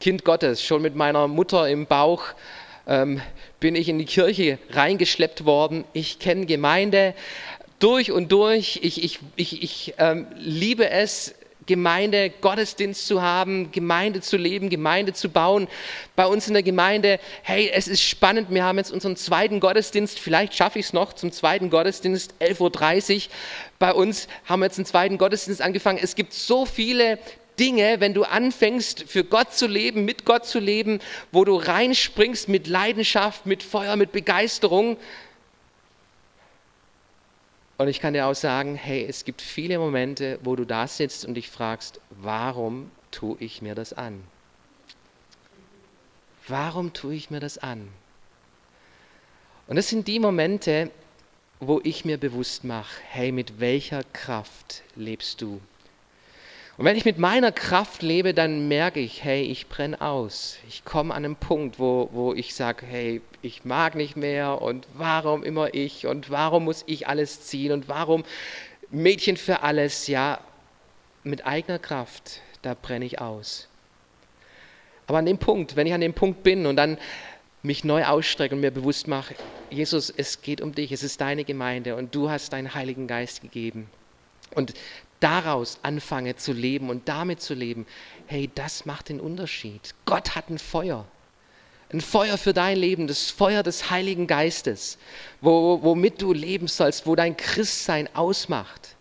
Kind 0.00 0.24
Gottes, 0.24 0.62
schon 0.62 0.82
mit 0.82 0.94
meiner 0.94 1.26
Mutter 1.26 1.68
im 1.68 1.86
Bauch 1.86 2.22
ähm, 2.86 3.20
bin 3.58 3.74
ich 3.74 3.88
in 3.88 3.98
die 3.98 4.04
Kirche 4.04 4.58
reingeschleppt 4.70 5.44
worden. 5.44 5.82
Ich 5.92 6.20
kenne 6.20 6.46
Gemeinde 6.46 7.14
durch 7.80 8.12
und 8.12 8.30
durch. 8.30 8.78
Ich, 8.82 9.02
ich, 9.02 9.18
ich, 9.34 9.60
ich 9.60 9.94
ähm, 9.98 10.28
liebe 10.36 10.88
es, 10.88 11.34
Gemeinde, 11.66 12.30
Gottesdienst 12.30 13.08
zu 13.08 13.22
haben, 13.22 13.72
Gemeinde 13.72 14.20
zu 14.20 14.36
leben, 14.36 14.70
Gemeinde 14.70 15.14
zu 15.14 15.30
bauen. 15.30 15.66
Bei 16.14 16.26
uns 16.26 16.46
in 16.46 16.54
der 16.54 16.62
Gemeinde, 16.62 17.18
hey, 17.42 17.68
es 17.74 17.88
ist 17.88 18.00
spannend, 18.00 18.50
wir 18.50 18.64
haben 18.64 18.78
jetzt 18.78 18.92
unseren 18.92 19.16
zweiten 19.16 19.58
Gottesdienst, 19.58 20.18
vielleicht 20.18 20.54
schaffe 20.54 20.78
ich 20.78 20.86
es 20.86 20.92
noch 20.92 21.12
zum 21.12 21.32
zweiten 21.32 21.70
Gottesdienst, 21.70 22.34
11.30 22.40 23.16
Uhr. 23.16 23.22
Bei 23.80 23.92
uns 23.92 24.28
haben 24.46 24.60
wir 24.60 24.66
jetzt 24.66 24.78
einen 24.78 24.86
zweiten 24.86 25.18
Gottesdienst 25.18 25.60
angefangen. 25.60 25.98
Es 26.00 26.14
gibt 26.14 26.32
so 26.32 26.64
viele 26.64 27.18
Dinge, 27.58 28.00
wenn 28.00 28.14
du 28.14 28.24
anfängst, 28.24 29.04
für 29.04 29.24
Gott 29.24 29.52
zu 29.54 29.66
leben, 29.66 30.04
mit 30.04 30.24
Gott 30.24 30.46
zu 30.46 30.58
leben, 30.58 31.00
wo 31.32 31.44
du 31.44 31.56
reinspringst 31.56 32.48
mit 32.48 32.66
Leidenschaft, 32.66 33.46
mit 33.46 33.62
Feuer, 33.62 33.96
mit 33.96 34.12
Begeisterung. 34.12 34.96
Und 37.76 37.88
ich 37.88 38.00
kann 38.00 38.12
dir 38.12 38.26
auch 38.26 38.34
sagen, 38.34 38.74
hey, 38.74 39.06
es 39.08 39.24
gibt 39.24 39.40
viele 39.40 39.78
Momente, 39.78 40.38
wo 40.42 40.56
du 40.56 40.64
da 40.64 40.86
sitzt 40.86 41.24
und 41.24 41.34
dich 41.34 41.48
fragst, 41.48 42.00
warum 42.10 42.90
tue 43.10 43.36
ich 43.40 43.62
mir 43.62 43.74
das 43.74 43.92
an? 43.92 44.22
Warum 46.48 46.92
tue 46.92 47.14
ich 47.14 47.30
mir 47.30 47.40
das 47.40 47.58
an? 47.58 47.88
Und 49.66 49.76
das 49.76 49.88
sind 49.88 50.08
die 50.08 50.18
Momente, 50.18 50.90
wo 51.60 51.80
ich 51.84 52.04
mir 52.04 52.18
bewusst 52.18 52.64
mache, 52.64 53.00
hey, 53.10 53.32
mit 53.32 53.60
welcher 53.60 54.02
Kraft 54.12 54.82
lebst 54.96 55.42
du? 55.42 55.60
Und 56.78 56.84
wenn 56.84 56.96
ich 56.96 57.04
mit 57.04 57.18
meiner 57.18 57.50
Kraft 57.50 58.02
lebe, 58.02 58.32
dann 58.32 58.68
merke 58.68 59.00
ich, 59.00 59.24
hey, 59.24 59.42
ich 59.42 59.66
brenne 59.66 60.00
aus. 60.00 60.58
Ich 60.68 60.84
komme 60.84 61.12
an 61.12 61.24
einen 61.24 61.34
Punkt, 61.34 61.80
wo, 61.80 62.08
wo 62.12 62.34
ich 62.34 62.54
sage, 62.54 62.86
hey, 62.86 63.20
ich 63.42 63.64
mag 63.64 63.96
nicht 63.96 64.16
mehr 64.16 64.62
und 64.62 64.86
warum 64.94 65.42
immer 65.42 65.74
ich 65.74 66.06
und 66.06 66.30
warum 66.30 66.66
muss 66.66 66.84
ich 66.86 67.08
alles 67.08 67.42
ziehen 67.42 67.72
und 67.72 67.88
warum 67.88 68.24
Mädchen 68.90 69.36
für 69.36 69.62
alles, 69.62 70.06
ja, 70.06 70.38
mit 71.24 71.44
eigener 71.44 71.80
Kraft, 71.80 72.42
da 72.62 72.74
brenne 72.80 73.06
ich 73.06 73.20
aus. 73.20 73.66
Aber 75.08 75.18
an 75.18 75.26
dem 75.26 75.38
Punkt, 75.38 75.74
wenn 75.74 75.88
ich 75.88 75.94
an 75.94 76.00
dem 76.00 76.14
Punkt 76.14 76.44
bin 76.44 76.64
und 76.64 76.76
dann 76.76 76.96
mich 77.60 77.82
neu 77.82 78.04
ausstrecke 78.04 78.54
und 78.54 78.60
mir 78.60 78.70
bewusst 78.70 79.08
mache, 79.08 79.34
Jesus, 79.70 80.14
es 80.16 80.42
geht 80.42 80.60
um 80.60 80.72
dich, 80.72 80.92
es 80.92 81.02
ist 81.02 81.20
deine 81.20 81.42
Gemeinde 81.42 81.96
und 81.96 82.14
du 82.14 82.30
hast 82.30 82.52
deinen 82.52 82.72
Heiligen 82.72 83.08
Geist 83.08 83.42
gegeben. 83.42 83.90
Und 84.54 84.74
daraus 85.20 85.78
anfange 85.82 86.36
zu 86.36 86.52
leben 86.52 86.90
und 86.90 87.08
damit 87.08 87.40
zu 87.40 87.54
leben, 87.54 87.86
hey, 88.26 88.50
das 88.54 88.86
macht 88.86 89.08
den 89.08 89.20
Unterschied. 89.20 89.94
Gott 90.04 90.34
hat 90.34 90.50
ein 90.50 90.58
Feuer. 90.58 91.06
Ein 91.90 92.00
Feuer 92.02 92.36
für 92.36 92.52
dein 92.52 92.76
Leben, 92.76 93.06
das 93.06 93.30
Feuer 93.30 93.62
des 93.62 93.90
Heiligen 93.90 94.26
Geistes, 94.26 94.98
wo, 95.40 95.82
womit 95.82 96.20
du 96.20 96.34
leben 96.34 96.68
sollst, 96.68 97.06
wo 97.06 97.14
dein 97.14 97.36
Christsein 97.36 98.14
ausmacht. 98.14 98.94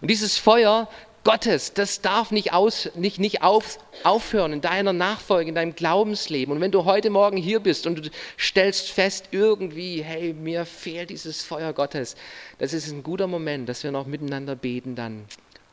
Und 0.00 0.10
dieses 0.10 0.38
Feuer 0.38 0.88
Gottes, 1.24 1.72
das 1.72 2.02
darf 2.02 2.30
nicht, 2.30 2.52
aus, 2.52 2.90
nicht, 2.94 3.18
nicht 3.18 3.42
auf, 3.42 3.78
aufhören 4.02 4.52
in 4.52 4.60
deiner 4.60 4.92
Nachfolge, 4.92 5.48
in 5.48 5.54
deinem 5.54 5.74
Glaubensleben. 5.74 6.54
Und 6.54 6.60
wenn 6.60 6.70
du 6.70 6.84
heute 6.84 7.08
Morgen 7.08 7.38
hier 7.38 7.60
bist 7.60 7.86
und 7.86 8.06
du 8.06 8.10
stellst 8.38 8.90
fest, 8.90 9.28
irgendwie, 9.30 10.02
hey, 10.02 10.34
mir 10.34 10.66
fehlt 10.66 11.08
dieses 11.08 11.42
Feuer 11.42 11.72
Gottes, 11.72 12.14
das 12.58 12.74
ist 12.74 12.90
ein 12.90 13.02
guter 13.02 13.26
Moment, 13.26 13.70
dass 13.70 13.84
wir 13.84 13.90
noch 13.90 14.06
miteinander 14.06 14.54
beten 14.54 14.96
dann. 14.96 15.24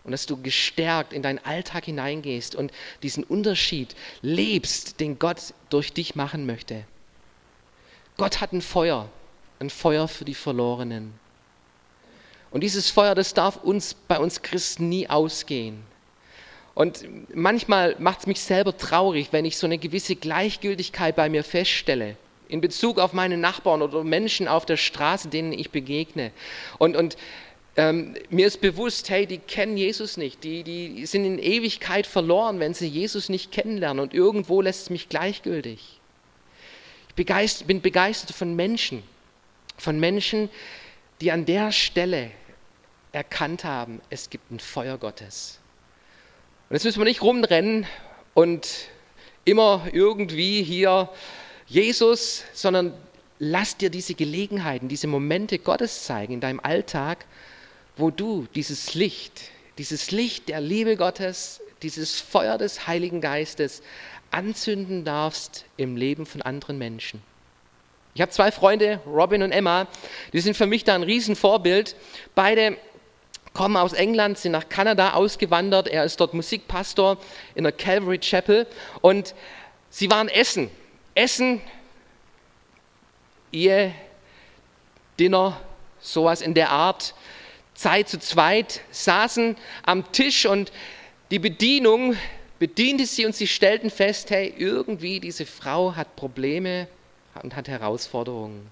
Und 0.04 0.12
dass 0.12 0.26
du 0.26 0.42
gestärkt 0.42 1.14
in 1.14 1.22
deinen 1.22 1.40
Alltag 1.40 1.86
hineingehst 1.86 2.56
und 2.56 2.72
diesen 3.04 3.24
Unterschied 3.24 3.96
lebst, 4.22 5.00
den 5.00 5.20
Gott 5.20 5.54
durch 5.70 5.94
dich 5.94 6.16
machen 6.16 6.46
möchte. 6.46 6.86
Gott 8.18 8.42
hat 8.42 8.52
ein 8.52 8.62
Feuer, 8.62 9.10
ein 9.60 9.70
Feuer 9.70 10.08
für 10.08 10.26
die 10.26 10.34
Verlorenen. 10.34 11.14
Und 12.50 12.62
dieses 12.62 12.90
Feuer, 12.90 13.16
das 13.16 13.34
darf 13.34 13.58
uns 13.58 13.94
bei 13.94 14.18
uns 14.18 14.42
Christen 14.42 14.90
nie 14.90 15.08
ausgehen. 15.08 15.84
Und 16.74 17.06
manchmal 17.34 17.96
macht 18.00 18.22
es 18.22 18.28
mich 18.28 18.42
selber 18.42 18.76
traurig, 18.76 19.30
wenn 19.32 19.46
ich 19.46 19.58
so 19.58 19.68
eine 19.68 19.78
gewisse 19.78 20.16
Gleichgültigkeit 20.16 21.16
bei 21.16 21.30
mir 21.30 21.44
feststelle 21.44 22.18
in 22.52 22.60
Bezug 22.60 23.00
auf 23.00 23.14
meine 23.14 23.38
Nachbarn 23.38 23.82
oder 23.82 24.04
Menschen 24.04 24.48
auf 24.48 24.66
der 24.66 24.76
Straße, 24.76 25.30
denen 25.30 25.54
ich 25.54 25.72
begegne. 25.72 26.32
Und, 26.78 26.98
und 26.98 27.16
ähm, 27.78 28.16
mir 28.30 28.48
ist 28.48 28.60
bewusst, 28.60 29.10
hey, 29.10 29.26
die 29.26 29.38
kennen 29.38 29.78
Jesus 29.78 30.18
nicht, 30.18 30.44
die, 30.44 30.64
die 30.64 31.06
sind 31.06 31.24
in 31.24 31.40
Ewigkeit 31.40 32.06
verloren, 32.06 32.60
wenn 32.60 32.74
sie 32.74 32.88
Jesus 32.88 33.30
nicht 33.30 33.52
kennenlernen. 33.52 34.02
Und 34.02 34.14
irgendwo 34.14 34.62
lässt 34.62 34.84
es 34.84 34.90
mich 34.90 35.08
gleichgültig. 35.08 36.00
Ich 37.10 37.16
begeistert, 37.16 37.68
bin 37.68 37.82
begeistert 37.82 38.36
von 38.36 38.56
Menschen, 38.56 39.04
von 39.78 40.00
Menschen, 40.00 40.50
die 41.22 41.32
an 41.32 41.46
der 41.46 41.72
Stelle 41.72 42.32
erkannt 43.12 43.64
haben, 43.64 44.02
es 44.10 44.30
gibt 44.30 44.52
ein 44.52 44.60
Feuer 44.60 44.98
Gottes. 44.98 45.60
Und 46.70 46.76
jetzt 46.76 46.86
müssen 46.86 47.00
wir 47.00 47.06
nicht 47.06 47.22
rumrennen 47.22 47.86
und 48.34 48.88
immer 49.44 49.88
irgendwie 49.92 50.64
hier 50.64 51.10
Jesus, 51.68 52.44
sondern 52.54 52.94
lass 53.40 53.78
dir 53.78 53.90
diese 53.90 54.14
Gelegenheiten, 54.14 54.88
diese 54.88 55.08
Momente 55.08 55.60
Gottes 55.60 56.04
zeigen 56.04 56.34
in 56.34 56.40
deinem 56.42 56.60
Alltag, 56.60 57.26
wo 58.02 58.10
du 58.10 58.48
dieses 58.56 58.96
Licht, 58.96 59.52
dieses 59.78 60.10
Licht 60.10 60.50
der 60.50 60.60
Liebe 60.60 60.98
Gottes, 60.98 61.62
dieses 61.84 62.20
Feuer 62.20 62.58
des 62.58 62.88
Heiligen 62.88 63.22
Geistes 63.22 63.84
anzünden 64.32 65.06
darfst 65.06 65.66
im 65.78 65.96
Leben 65.96 66.26
von 66.26 66.42
anderen 66.42 66.80
Menschen. 66.80 67.22
Ich 68.16 68.22
habe 68.22 68.32
zwei 68.32 68.52
Freunde, 68.52 69.00
Robin 69.06 69.44
und 69.44 69.52
Emma, 69.52 69.88
die 70.34 70.40
sind 70.40 70.58
für 70.58 70.66
mich 70.66 70.84
da 70.84 70.96
ein 70.96 71.04
Riesenvorbild. 71.04 71.96
Beide 72.34 72.76
kommen 73.54 73.78
aus 73.78 73.94
England, 73.94 74.40
sind 74.40 74.54
nach 74.54 74.68
Kanada 74.68 75.14
ausgewandert. 75.14 75.88
Er 75.88 76.04
ist 76.04 76.20
dort 76.20 76.34
Musikpastor 76.34 77.18
in 77.54 77.64
der 77.64 77.72
Calvary 77.72 78.18
Chapel 78.18 78.66
und 79.02 79.36
sie 79.92 80.10
waren 80.10 80.28
essen. 80.28 80.72
Essen, 81.14 81.62
Ehe, 83.52 83.94
Dinner, 85.20 85.62
sowas 86.00 86.42
in 86.42 86.56
der 86.56 86.72
Art. 86.72 87.14
Zeit 87.74 88.10
zu 88.10 88.20
zweit, 88.20 88.82
saßen 88.92 89.56
am 89.84 90.12
Tisch 90.12 90.46
und 90.46 90.72
die 91.32 91.40
Bedienung 91.40 92.16
bediente 92.60 93.06
sie 93.06 93.26
und 93.26 93.36
sie 93.36 93.48
stellten 93.48 93.90
fest, 93.90 94.30
hey, 94.30 94.54
irgendwie 94.58 95.20
diese 95.20 95.46
Frau 95.46 95.96
hat 95.96 96.16
Probleme 96.16 96.88
und 97.42 97.56
hat 97.56 97.68
Herausforderungen. 97.68 98.70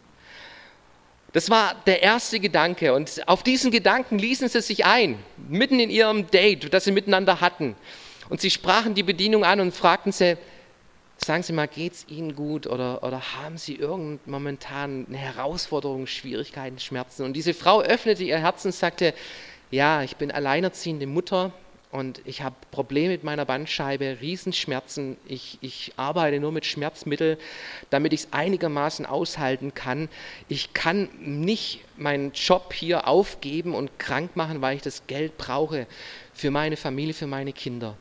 Das 1.33 1.49
war 1.49 1.75
der 1.85 2.01
erste 2.01 2.39
Gedanke 2.39 2.93
und 2.93 3.27
auf 3.27 3.43
diesen 3.43 3.71
Gedanken 3.71 4.19
ließen 4.19 4.49
sie 4.49 4.61
sich 4.61 4.85
ein, 4.85 5.17
mitten 5.47 5.79
in 5.79 5.89
ihrem 5.89 6.29
Date, 6.29 6.73
das 6.73 6.83
sie 6.83 6.91
miteinander 6.91 7.39
hatten. 7.39 7.75
Und 8.29 8.41
sie 8.41 8.49
sprachen 8.49 8.93
die 8.93 9.03
Bedienung 9.03 9.43
an 9.43 9.59
und 9.59 9.73
fragten 9.73 10.11
sie, 10.11 10.37
sagen 11.25 11.43
Sie 11.43 11.53
mal, 11.53 11.67
geht 11.67 11.93
es 11.93 12.07
Ihnen 12.07 12.35
gut 12.35 12.67
oder, 12.67 13.03
oder 13.03 13.35
haben 13.35 13.57
Sie 13.57 13.75
irgend 13.75 14.25
momentan 14.27 15.05
eine 15.07 15.17
Herausforderung, 15.17 16.07
Schwierigkeiten, 16.07 16.79
Schmerzen? 16.79 17.23
Und 17.23 17.33
diese 17.33 17.53
Frau 17.53 17.81
öffnete 17.81 18.23
ihr 18.23 18.39
Herz 18.39 18.65
und 18.65 18.73
sagte, 18.73 19.13
ja, 19.71 20.01
ich 20.03 20.15
bin 20.15 20.31
alleinerziehende 20.31 21.05
Mutter 21.05 21.51
und 21.91 22.21
ich 22.25 22.43
habe 22.43 22.55
Probleme 22.69 23.13
mit 23.13 23.23
meiner 23.23 23.45
Bandscheibe, 23.45 24.17
Riesenschmerzen. 24.21 25.17
Ich, 25.25 25.57
ich 25.61 25.93
arbeite 25.97 26.39
nur 26.39 26.51
mit 26.51 26.65
Schmerzmitteln, 26.65 27.37
damit 27.89 28.13
ich 28.13 28.21
es 28.21 28.33
einigermaßen 28.33 29.07
aushalten 29.07 29.73
kann. 29.73 30.07
Ich 30.47 30.73
kann 30.73 31.09
nicht 31.19 31.81
meinen 31.97 32.31
Job 32.33 32.73
hier 32.73 33.07
aufgeben 33.07 33.73
und 33.73 33.97
krank 33.97 34.35
machen, 34.35 34.61
weil 34.61 34.75
ich 34.75 34.83
das 34.83 35.07
Geld 35.07 35.37
brauche 35.37 35.87
für 36.33 36.51
meine 36.51 36.77
Familie, 36.77 37.15
für 37.15 37.27
meine 37.27 37.53
Kinder. 37.53 37.97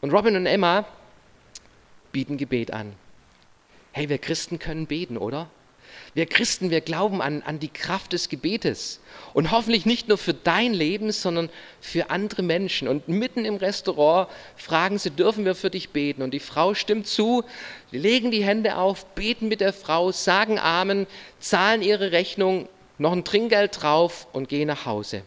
Und 0.00 0.12
Robin 0.12 0.36
und 0.36 0.46
Emma 0.46 0.86
bieten 2.14 2.38
Gebet 2.38 2.72
an. 2.72 2.94
Hey, 3.92 4.08
wir 4.08 4.18
Christen 4.18 4.58
können 4.58 4.86
beten, 4.86 5.18
oder? 5.18 5.50
Wir 6.14 6.26
Christen, 6.26 6.70
wir 6.70 6.80
glauben 6.80 7.20
an, 7.20 7.42
an 7.42 7.58
die 7.58 7.68
Kraft 7.68 8.12
des 8.12 8.28
Gebetes. 8.28 9.00
Und 9.32 9.50
hoffentlich 9.50 9.84
nicht 9.84 10.06
nur 10.06 10.16
für 10.16 10.32
dein 10.32 10.72
Leben, 10.72 11.10
sondern 11.10 11.50
für 11.80 12.10
andere 12.10 12.42
Menschen. 12.42 12.86
Und 12.86 13.08
mitten 13.08 13.44
im 13.44 13.56
Restaurant 13.56 14.28
fragen 14.56 14.98
sie, 14.98 15.10
dürfen 15.10 15.44
wir 15.44 15.56
für 15.56 15.70
dich 15.70 15.90
beten? 15.90 16.22
Und 16.22 16.32
die 16.32 16.40
Frau 16.40 16.74
stimmt 16.74 17.08
zu, 17.08 17.42
legen 17.90 18.30
die 18.30 18.44
Hände 18.44 18.76
auf, 18.76 19.06
beten 19.14 19.48
mit 19.48 19.60
der 19.60 19.72
Frau, 19.72 20.12
sagen 20.12 20.58
Amen, 20.58 21.08
zahlen 21.40 21.82
ihre 21.82 22.12
Rechnung, 22.12 22.68
noch 22.96 23.12
ein 23.12 23.24
Trinkgeld 23.24 23.82
drauf 23.82 24.28
und 24.32 24.48
gehen 24.48 24.68
nach 24.68 24.86
Hause. 24.86 25.24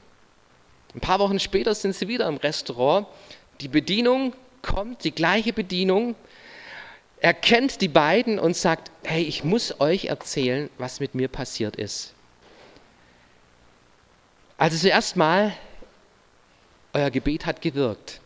Ein 0.95 1.01
paar 1.01 1.19
Wochen 1.19 1.39
später 1.39 1.75
sind 1.75 1.95
sie 1.95 2.07
wieder 2.07 2.27
im 2.27 2.37
Restaurant. 2.37 3.07
Die 3.59 3.67
Bedienung 3.67 4.33
kommt, 4.61 5.03
die 5.03 5.11
gleiche 5.11 5.51
Bedienung, 5.51 6.15
erkennt 7.19 7.81
die 7.81 7.87
beiden 7.87 8.39
und 8.39 8.55
sagt, 8.55 8.91
hey, 9.03 9.23
ich 9.23 9.43
muss 9.43 9.79
euch 9.79 10.05
erzählen, 10.05 10.69
was 10.77 10.99
mit 10.99 11.15
mir 11.15 11.27
passiert 11.27 11.75
ist. 11.75 12.13
Also 14.57 14.77
zuerst 14.77 15.15
mal, 15.15 15.53
euer 16.93 17.11
Gebet 17.11 17.45
hat 17.45 17.61
gewirkt. 17.61 18.19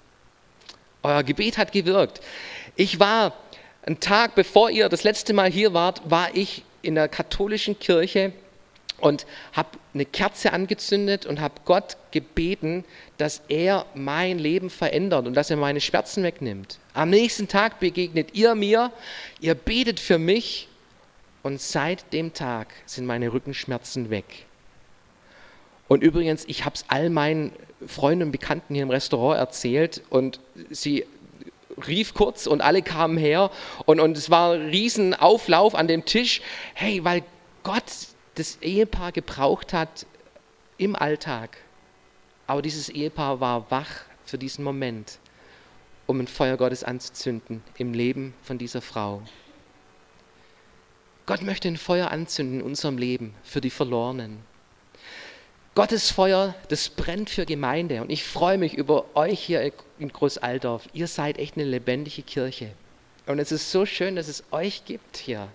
Euer 1.04 1.24
Gebet 1.24 1.58
hat 1.58 1.72
gewirkt. 1.72 2.22
Ich 2.76 3.00
war, 3.00 3.34
einen 3.84 4.00
Tag 4.00 4.36
bevor 4.36 4.70
ihr 4.70 4.88
das 4.88 5.04
letzte 5.04 5.34
Mal 5.34 5.52
hier 5.52 5.74
wart, 5.74 6.02
war 6.10 6.36
ich 6.36 6.64
in 6.82 6.96
der 6.96 7.08
katholischen 7.08 7.80
Kirche 7.80 8.32
und 9.00 9.26
habe 9.54 9.70
eine 9.94 10.06
Kerze 10.06 10.54
angezündet 10.54 11.26
und 11.26 11.42
habe 11.42 11.56
Gott 11.66 11.98
gebeten, 12.12 12.86
dass 13.18 13.42
er 13.50 13.86
mein 13.94 14.40
Leben 14.40 14.70
verändert 14.70 15.28
und 15.28 15.34
dass 15.34 15.50
er 15.50 15.58
meine 15.58 15.82
Schmerzen 15.82 16.24
wegnimmt. 16.24 16.80
Am 16.94 17.10
nächsten 17.10 17.48
Tag 17.48 17.80
begegnet 17.80 18.34
ihr 18.34 18.54
mir, 18.54 18.92
ihr 19.40 19.56
betet 19.56 20.00
für 20.00 20.18
mich 20.18 20.68
und 21.42 21.62
seit 21.62 22.12
dem 22.12 22.34
Tag 22.34 22.68
sind 22.86 23.06
meine 23.06 23.32
Rückenschmerzen 23.32 24.10
weg. 24.10 24.46
Und 25.88 26.04
übrigens, 26.04 26.44
ich 26.48 26.66
habe 26.66 26.76
es 26.76 26.86
all 26.90 27.10
meinen 27.10 27.54
Freunden 27.88 28.26
und 28.26 28.32
Bekannten 28.32 28.74
hier 28.74 28.84
im 28.84 28.90
Restaurant 28.90 29.40
erzählt 29.40 30.04
und 30.10 30.40
sie 30.70 31.06
rief 31.88 32.14
kurz 32.14 32.46
und 32.46 32.62
alle 32.62 32.82
kamen 32.82 33.18
her 33.18 33.52
und, 33.86 34.00
und 34.00 34.18
es 34.18 34.30
war 34.30 34.54
ein 34.54 34.70
Riesenauflauf 34.70 35.76
an 35.76 35.88
dem 35.88 36.06
Tisch. 36.06 36.42
Hey, 36.74 37.04
weil 37.04 37.24
Gott 37.64 37.84
das 38.36 38.58
Ehepaar 38.62 39.12
gebraucht 39.12 39.72
hat 39.74 40.06
im 40.78 40.96
Alltag. 40.96 41.58
Aber 42.48 42.62
dieses 42.62 42.90
Ehepaar 42.90 43.40
war 43.40 43.72
wach 43.72 43.90
für 44.26 44.38
diesen 44.38 44.64
Moment, 44.64 45.20
um 46.12 46.20
ein 46.20 46.28
Feuer 46.28 46.58
Gottes 46.58 46.84
anzuzünden 46.84 47.64
im 47.78 47.94
Leben 47.94 48.34
von 48.44 48.58
dieser 48.58 48.82
Frau. 48.82 49.22
Gott 51.26 51.42
möchte 51.42 51.70
ein 51.70 51.78
Feuer 51.78 52.12
anzünden 52.12 52.60
in 52.60 52.66
unserem 52.66 52.98
Leben 52.98 53.34
für 53.44 53.62
die 53.62 53.70
Verlorenen. 53.70 54.40
Gottes 55.74 56.12
Feuer, 56.12 56.54
das 56.68 56.90
brennt 56.90 57.30
für 57.30 57.46
Gemeinde. 57.46 58.02
Und 58.02 58.10
ich 58.10 58.26
freue 58.26 58.58
mich 58.58 58.74
über 58.74 59.06
euch 59.16 59.40
hier 59.40 59.72
in 60.00 60.12
Großaldorf. 60.12 60.90
Ihr 60.92 61.08
seid 61.08 61.40
echt 61.40 61.56
eine 61.56 61.64
lebendige 61.64 62.24
Kirche. 62.24 62.74
Und 63.26 63.40
es 63.40 63.54
ist 63.54 63.72
so 63.72 63.86
schön, 63.86 64.18
dass 64.18 64.28
es 64.28 64.44
euch 64.52 64.84
gibt 64.84 65.16
hier. 65.16 65.48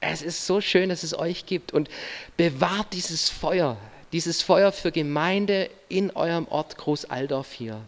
Es 0.00 0.22
ist 0.22 0.44
so 0.44 0.60
schön, 0.60 0.88
dass 0.88 1.04
es 1.04 1.16
euch 1.16 1.46
gibt 1.46 1.72
und 1.72 1.88
bewahrt 2.36 2.92
dieses 2.92 3.30
Feuer, 3.30 3.76
dieses 4.10 4.42
Feuer 4.42 4.72
für 4.72 4.90
Gemeinde 4.90 5.70
in 5.88 6.10
eurem 6.10 6.48
Ort 6.48 6.76
Großaldorf 6.76 7.52
hier. 7.52 7.80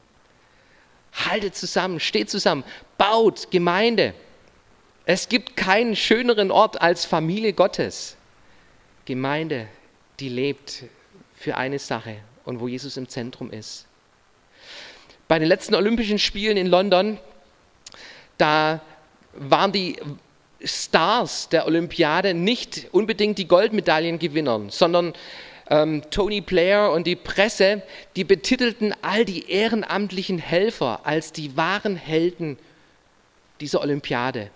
Haltet 1.12 1.56
zusammen, 1.56 2.00
steht 2.00 2.30
zusammen, 2.30 2.64
baut 2.98 3.50
Gemeinde. 3.50 4.14
Es 5.04 5.28
gibt 5.28 5.56
keinen 5.56 5.96
schöneren 5.96 6.50
Ort 6.50 6.80
als 6.80 7.04
Familie 7.04 7.52
Gottes. 7.52 8.16
Gemeinde, 9.04 9.66
die 10.20 10.28
lebt 10.28 10.84
für 11.34 11.56
eine 11.56 11.78
Sache 11.78 12.16
und 12.44 12.60
wo 12.60 12.68
Jesus 12.68 12.96
im 12.96 13.08
Zentrum 13.08 13.50
ist. 13.50 13.86
Bei 15.26 15.38
den 15.38 15.48
letzten 15.48 15.74
Olympischen 15.74 16.18
Spielen 16.18 16.56
in 16.56 16.66
London, 16.66 17.18
da 18.38 18.80
waren 19.32 19.72
die 19.72 19.96
Stars 20.62 21.48
der 21.48 21.66
Olympiade 21.66 22.34
nicht 22.34 22.88
unbedingt 22.92 23.38
die 23.38 23.48
Goldmedaillengewinner, 23.48 24.62
sondern 24.68 25.14
ähm, 25.70 26.02
Tony 26.10 26.40
Blair 26.40 26.90
und 26.90 27.06
die 27.06 27.16
Presse, 27.16 27.82
die 28.16 28.24
betitelten 28.24 28.92
all 29.02 29.24
die 29.24 29.50
ehrenamtlichen 29.50 30.38
Helfer 30.38 31.00
als 31.04 31.32
die 31.32 31.56
wahren 31.56 31.96
Helden 31.96 32.58
dieser 33.60 33.80
Olympiade. 33.80 34.50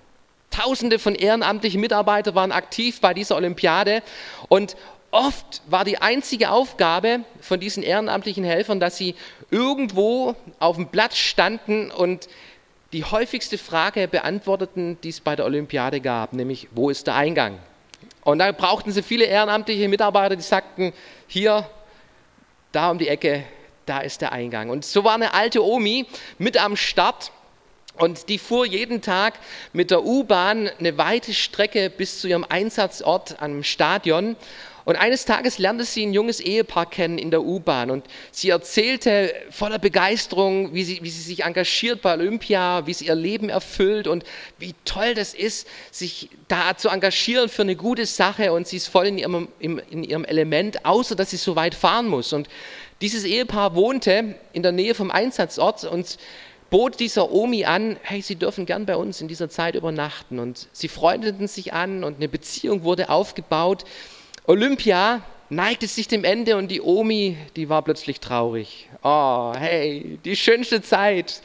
Tausende 0.50 0.98
von 0.98 1.14
ehrenamtlichen 1.14 1.81
Mitarbeitern 1.81 2.35
waren 2.35 2.53
aktiv 2.53 3.00
bei 3.00 3.14
dieser 3.14 3.37
Olympiade 3.37 4.03
und 4.48 4.77
oft 5.11 5.62
war 5.66 5.85
die 5.85 5.98
einzige 5.98 6.50
Aufgabe 6.50 7.20
von 7.40 7.61
diesen 7.61 7.83
ehrenamtlichen 7.83 8.44
Helfern, 8.44 8.81
dass 8.81 8.96
sie 8.96 9.14
irgendwo 9.50 10.35
auf 10.59 10.77
dem 10.77 10.88
Platz 10.88 11.16
standen 11.16 11.90
und 11.90 12.29
die 12.92 13.05
häufigste 13.05 13.59
Frage 13.59 14.07
beantworteten, 14.07 14.98
die 15.03 15.09
es 15.09 15.20
bei 15.20 15.35
der 15.35 15.44
Olympiade 15.44 16.00
gab, 16.00 16.33
nämlich 16.33 16.68
wo 16.72 16.90
ist 16.90 17.07
der 17.07 17.16
Eingang? 17.16 17.59
Und 18.25 18.39
da 18.39 18.51
brauchten 18.53 18.91
sie 18.91 19.03
viele 19.03 19.27
ehrenamtliche 19.27 19.89
Mitarbeiter, 19.89 20.35
die 20.35 20.43
sagten, 20.43 20.93
hier, 21.27 21.69
da 22.73 22.91
um 22.91 22.99
die 22.99 23.09
Ecke, 23.09 23.45
da 23.87 24.01
ist 24.01 24.23
der 24.23 24.33
Eingang. 24.33 24.71
Und 24.71 24.85
so 24.85 25.05
war 25.05 25.15
eine 25.15 25.35
alte 25.35 25.63
Omi 25.63 26.07
mit 26.39 26.57
am 26.63 26.77
Start 26.77 27.31
und 27.96 28.28
die 28.28 28.38
fuhr 28.38 28.66
jeden 28.66 29.02
Tag 29.02 29.35
mit 29.72 29.90
der 29.90 30.04
U-Bahn 30.04 30.68
eine 30.78 30.98
weite 30.98 31.33
Strecke 31.33 31.90
bis 31.90 32.20
zu 32.20 32.26
ihrem 32.26 32.44
Einsatzort 32.48 33.40
am 33.40 33.62
Stadion. 33.62 34.37
Und 34.85 34.96
eines 34.96 35.24
Tages 35.24 35.59
lernte 35.59 35.85
sie 35.85 36.04
ein 36.04 36.12
junges 36.12 36.40
Ehepaar 36.40 36.90
kennen 36.90 37.16
in 37.16 37.30
der 37.30 37.42
U-Bahn. 37.42 37.90
Und 37.90 38.04
sie 38.33 38.50
erzählte 38.50 39.33
voller 39.48 39.78
Begeisterung, 39.78 40.74
wie 40.74 40.85
sie, 40.85 40.98
wie 41.02 41.09
sie 41.09 41.22
sich 41.22 41.44
engagiert 41.44 42.02
bei 42.02 42.12
Olympia, 42.12 42.87
wie 42.87 42.92
sie 42.92 43.07
ihr 43.07 43.14
Leben 43.14 43.48
erfüllt 43.48 44.07
und 44.07 44.24
wie 44.59 44.74
toll 44.85 45.14
das 45.14 45.33
ist, 45.33 45.66
sich 45.90 46.28
da 46.48 46.76
zu 46.76 46.90
engagieren 46.90 47.48
für 47.48 47.62
eine 47.62 47.76
gute 47.76 48.04
Sache. 48.04 48.52
Und 48.52 48.66
sie 48.66 48.76
ist 48.76 48.88
voll 48.88 49.07
in 49.07 49.18
ihrem, 49.18 49.48
in 49.59 50.04
ihrem 50.04 50.24
Element, 50.24 50.85
außer 50.85 51.14
dass 51.14 51.30
sie 51.30 51.38
so 51.38 51.57
weit 51.57 51.74
fahren 51.74 52.09
muss. 52.09 52.35
Und 52.35 52.48
dieses 53.00 53.24
Ehepaar 53.24 53.74
wohnte 53.74 54.35
in 54.52 54.62
der 54.62 54.72
Nähe 54.72 54.94
vom 54.94 55.11
Einsatzort. 55.11 55.85
Und 55.85 56.18
bot 56.70 57.00
dieser 57.00 57.31
Omi 57.31 57.64
an, 57.64 57.96
hey, 58.03 58.20
Sie 58.20 58.37
dürfen 58.37 58.66
gern 58.66 58.87
bei 58.87 58.96
uns 58.96 59.20
in 59.20 59.29
dieser 59.29 59.48
Zeit 59.48 59.74
übernachten. 59.74 60.38
Und 60.38 60.68
sie 60.72 60.88
freundeten 60.88 61.48
sich 61.48 61.72
an 61.72 62.05
und 62.05 62.16
eine 62.16 62.29
Beziehung 62.29 62.83
wurde 62.83 63.09
aufgebaut. 63.09 63.85
Olympia 64.46 65.22
neigte 65.50 65.87
sich 65.87 66.09
dem 66.09 66.24
Ende 66.24 66.57
und 66.57 66.68
die 66.70 66.81
Omi, 66.81 67.37
die 67.57 67.68
war 67.68 67.83
plötzlich 67.83 68.20
traurig. 68.20 68.88
Oh, 69.03 69.53
hey, 69.57 70.18
die 70.24 70.37
schönste 70.37 70.83
Zeit 70.83 71.42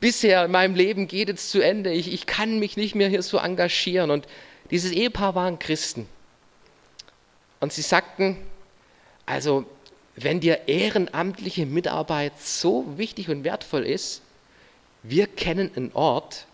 bisher 0.00 0.44
in 0.44 0.50
meinem 0.50 0.74
Leben 0.74 1.08
geht 1.08 1.28
jetzt 1.28 1.50
zu 1.50 1.60
Ende. 1.60 1.92
Ich, 1.92 2.12
ich 2.12 2.26
kann 2.26 2.58
mich 2.58 2.76
nicht 2.76 2.94
mehr 2.94 3.08
hier 3.08 3.22
so 3.22 3.38
engagieren. 3.38 4.10
Und 4.10 4.26
dieses 4.70 4.92
Ehepaar 4.92 5.34
waren 5.34 5.58
Christen. 5.58 6.06
Und 7.60 7.72
sie 7.72 7.82
sagten, 7.82 8.36
also 9.26 9.64
wenn 10.16 10.40
dir 10.40 10.68
ehrenamtliche 10.68 11.66
Mitarbeit 11.66 12.32
so 12.40 12.84
wichtig 12.96 13.28
und 13.28 13.44
wertvoll 13.44 13.84
ist, 13.84 14.22
wir 15.02 15.26
kennen 15.26 15.70
einen 15.74 15.92
Ort, 15.92 16.46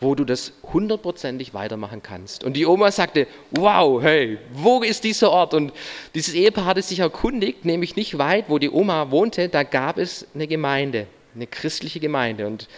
wo 0.00 0.14
du 0.14 0.24
das 0.24 0.52
hundertprozentig 0.72 1.54
weitermachen 1.54 2.02
kannst. 2.02 2.44
Und 2.44 2.54
die 2.54 2.66
Oma 2.66 2.90
sagte, 2.90 3.26
wow, 3.52 4.02
hey, 4.02 4.38
wo 4.52 4.82
ist 4.82 5.04
dieser 5.04 5.30
Ort? 5.30 5.54
Und 5.54 5.72
dieses 6.14 6.34
Ehepaar 6.34 6.66
hatte 6.66 6.82
sich 6.82 6.98
erkundigt, 6.98 7.64
nämlich 7.64 7.96
nicht 7.96 8.18
weit, 8.18 8.46
wo 8.48 8.58
die 8.58 8.70
Oma 8.70 9.10
wohnte, 9.10 9.48
da 9.48 9.62
gab 9.62 9.98
es 9.98 10.26
eine 10.34 10.46
Gemeinde, 10.46 11.06
eine 11.34 11.46
christliche 11.46 12.00
Gemeinde. 12.00 12.46
Und 12.46 12.68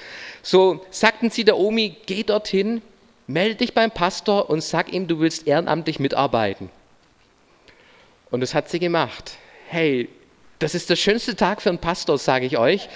so 0.43 0.85
sagten 0.91 1.31
sie 1.31 1.45
der 1.45 1.59
Omi, 1.59 1.97
geh 2.07 2.23
dorthin, 2.23 2.81
melde 3.27 3.57
dich 3.57 3.75
beim 3.75 3.91
Pastor 3.91 4.49
und 4.49 4.63
sag 4.63 4.93
ihm, 4.93 5.09
du 5.09 5.19
willst 5.19 5.47
ehrenamtlich 5.47 5.99
mitarbeiten. 5.99 6.71
Und 8.31 8.41
das 8.41 8.55
hat 8.55 8.69
sie 8.69 8.79
gemacht. 8.79 9.33
Hey, 9.69 10.09
das 10.59 10.75
ist 10.75 10.91
der 10.91 10.97
schönste 10.97 11.37
Tag 11.37 11.63
für 11.63 11.69
einen 11.69 11.79
Pastor, 11.79 12.19
sage 12.19 12.47
ich 12.47 12.59
euch. 12.59 12.89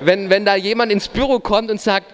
Wenn, 0.00 0.30
wenn 0.30 0.44
da 0.44 0.54
jemand 0.54 0.92
ins 0.92 1.08
Büro 1.08 1.40
kommt 1.40 1.70
und 1.70 1.80
sagt, 1.80 2.06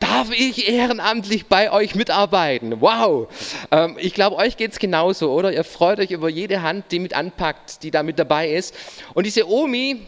darf 0.00 0.30
ich 0.30 0.68
ehrenamtlich 0.68 1.46
bei 1.46 1.70
euch 1.72 1.94
mitarbeiten? 1.94 2.80
Wow! 2.80 3.28
Ähm, 3.70 3.96
ich 3.98 4.14
glaube, 4.14 4.36
euch 4.36 4.56
geht 4.56 4.72
es 4.72 4.78
genauso, 4.78 5.32
oder? 5.32 5.52
Ihr 5.52 5.64
freut 5.64 5.98
euch 5.98 6.10
über 6.10 6.28
jede 6.28 6.62
Hand, 6.62 6.86
die 6.92 6.98
mit 6.98 7.14
anpackt, 7.14 7.82
die 7.82 7.90
da 7.90 8.02
mit 8.02 8.18
dabei 8.18 8.50
ist. 8.50 8.74
Und 9.14 9.26
diese 9.26 9.48
Omi, 9.48 10.06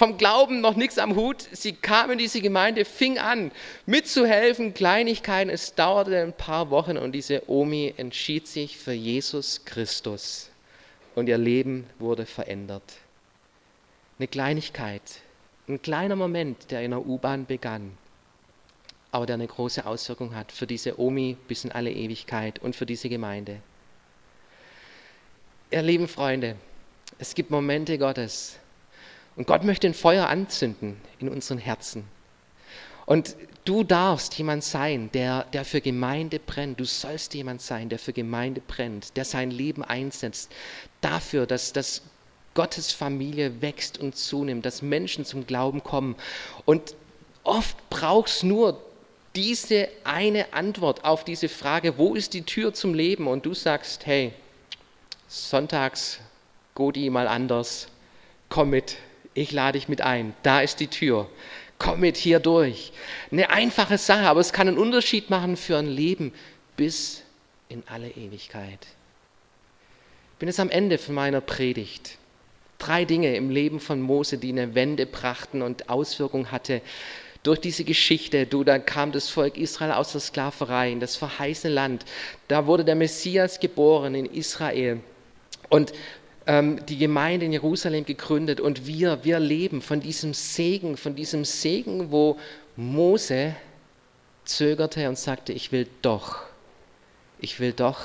vom 0.00 0.16
Glauben 0.16 0.62
noch 0.62 0.76
nichts 0.76 0.96
am 0.96 1.14
Hut. 1.14 1.46
Sie 1.52 1.74
kam 1.74 2.10
in 2.10 2.16
diese 2.16 2.40
Gemeinde, 2.40 2.86
fing 2.86 3.18
an 3.18 3.50
mitzuhelfen, 3.84 4.72
Kleinigkeiten. 4.72 5.50
Es 5.50 5.74
dauerte 5.74 6.22
ein 6.22 6.32
paar 6.32 6.70
Wochen 6.70 6.96
und 6.96 7.12
diese 7.12 7.42
Omi 7.50 7.92
entschied 7.98 8.48
sich 8.48 8.78
für 8.78 8.94
Jesus 8.94 9.66
Christus 9.66 10.48
und 11.14 11.28
ihr 11.28 11.36
Leben 11.36 11.86
wurde 11.98 12.24
verändert. 12.24 12.82
Eine 14.20 14.28
Kleinigkeit, 14.28 15.00
ein 15.66 15.80
kleiner 15.80 16.14
Moment, 16.14 16.70
der 16.70 16.82
in 16.82 16.90
der 16.90 17.06
U-Bahn 17.06 17.46
begann, 17.46 17.96
aber 19.12 19.24
der 19.24 19.32
eine 19.32 19.46
große 19.46 19.86
Auswirkung 19.86 20.34
hat 20.34 20.52
für 20.52 20.66
diese 20.66 21.00
Omi 21.00 21.38
bis 21.48 21.64
in 21.64 21.72
alle 21.72 21.90
Ewigkeit 21.90 22.58
und 22.58 22.76
für 22.76 22.84
diese 22.84 23.08
Gemeinde. 23.08 23.62
Ihr 25.70 25.80
lieben 25.80 26.06
Freunde, 26.06 26.56
es 27.18 27.34
gibt 27.34 27.50
Momente 27.50 27.96
Gottes, 27.96 28.58
und 29.36 29.46
Gott 29.46 29.64
möchte 29.64 29.86
ein 29.86 29.94
Feuer 29.94 30.28
anzünden 30.28 31.00
in 31.18 31.30
unseren 31.30 31.56
Herzen. 31.56 32.04
Und 33.06 33.36
du 33.64 33.84
darfst 33.84 34.36
jemand 34.36 34.64
sein, 34.64 35.10
der, 35.14 35.44
der 35.44 35.64
für 35.64 35.80
Gemeinde 35.80 36.40
brennt. 36.40 36.78
Du 36.78 36.84
sollst 36.84 37.32
jemand 37.32 37.62
sein, 37.62 37.88
der 37.88 37.98
für 37.98 38.12
Gemeinde 38.12 38.60
brennt, 38.60 39.16
der 39.16 39.24
sein 39.24 39.50
Leben 39.50 39.82
einsetzt 39.82 40.52
dafür, 41.00 41.46
dass, 41.46 41.72
dass 41.72 42.02
Gottes 42.54 42.92
Familie 42.92 43.62
wächst 43.62 43.98
und 43.98 44.16
zunimmt, 44.16 44.66
dass 44.66 44.82
Menschen 44.82 45.24
zum 45.24 45.46
Glauben 45.46 45.82
kommen. 45.82 46.16
Und 46.64 46.94
oft 47.44 47.76
brauchst 47.90 48.44
nur 48.44 48.80
diese 49.36 49.88
eine 50.04 50.52
Antwort 50.52 51.04
auf 51.04 51.24
diese 51.24 51.48
Frage, 51.48 51.98
wo 51.98 52.14
ist 52.14 52.34
die 52.34 52.42
Tür 52.42 52.74
zum 52.74 52.94
Leben? 52.94 53.28
Und 53.28 53.46
du 53.46 53.54
sagst, 53.54 54.06
hey, 54.06 54.32
sonntags, 55.28 56.18
Godi 56.74 57.10
mal 57.10 57.28
anders, 57.28 57.88
komm 58.48 58.70
mit, 58.70 58.96
ich 59.34 59.52
lade 59.52 59.78
dich 59.78 59.88
mit 59.88 60.00
ein, 60.00 60.34
da 60.42 60.60
ist 60.60 60.80
die 60.80 60.88
Tür, 60.88 61.28
komm 61.78 62.00
mit 62.00 62.16
hier 62.16 62.40
durch. 62.40 62.92
Eine 63.30 63.50
einfache 63.50 63.98
Sache, 63.98 64.26
aber 64.26 64.40
es 64.40 64.52
kann 64.52 64.66
einen 64.66 64.78
Unterschied 64.78 65.30
machen 65.30 65.56
für 65.56 65.78
ein 65.78 65.86
Leben 65.86 66.32
bis 66.76 67.22
in 67.68 67.84
alle 67.86 68.10
Ewigkeit. 68.10 68.86
Ich 70.32 70.38
bin 70.38 70.48
jetzt 70.48 70.60
am 70.60 70.70
Ende 70.70 70.98
von 70.98 71.14
meiner 71.14 71.40
Predigt. 71.40 72.18
Drei 72.80 73.04
Dinge 73.04 73.36
im 73.36 73.50
Leben 73.50 73.78
von 73.78 74.00
Mose, 74.00 74.38
die 74.38 74.48
eine 74.48 74.74
Wende 74.74 75.06
brachten 75.06 75.62
und 75.62 75.88
Auswirkungen 75.88 76.50
hatte. 76.50 76.80
Durch 77.42 77.60
diese 77.60 77.84
Geschichte, 77.84 78.46
du, 78.46 78.64
da 78.64 78.78
kam 78.78 79.12
das 79.12 79.28
Volk 79.28 79.56
Israel 79.56 79.92
aus 79.92 80.12
der 80.12 80.20
Sklaverei 80.20 80.90
in 80.90 80.98
das 80.98 81.14
verheißene 81.16 81.72
Land. 81.72 82.04
Da 82.48 82.66
wurde 82.66 82.84
der 82.84 82.96
Messias 82.96 83.60
geboren 83.60 84.14
in 84.14 84.26
Israel. 84.26 85.00
Und 85.68 85.92
ähm, 86.46 86.84
die 86.86 86.96
Gemeinde 86.96 87.46
in 87.46 87.52
Jerusalem 87.52 88.04
gegründet 88.04 88.60
und 88.60 88.86
wir, 88.86 89.24
wir 89.24 89.38
leben 89.38 89.82
von 89.82 90.00
diesem 90.00 90.34
Segen, 90.34 90.96
von 90.96 91.14
diesem 91.14 91.44
Segen, 91.44 92.10
wo 92.10 92.38
Mose 92.76 93.54
zögerte 94.46 95.08
und 95.08 95.18
sagte, 95.18 95.52
ich 95.52 95.70
will 95.70 95.86
doch, 96.02 96.42
ich 97.38 97.60
will 97.60 97.72
doch 97.72 98.00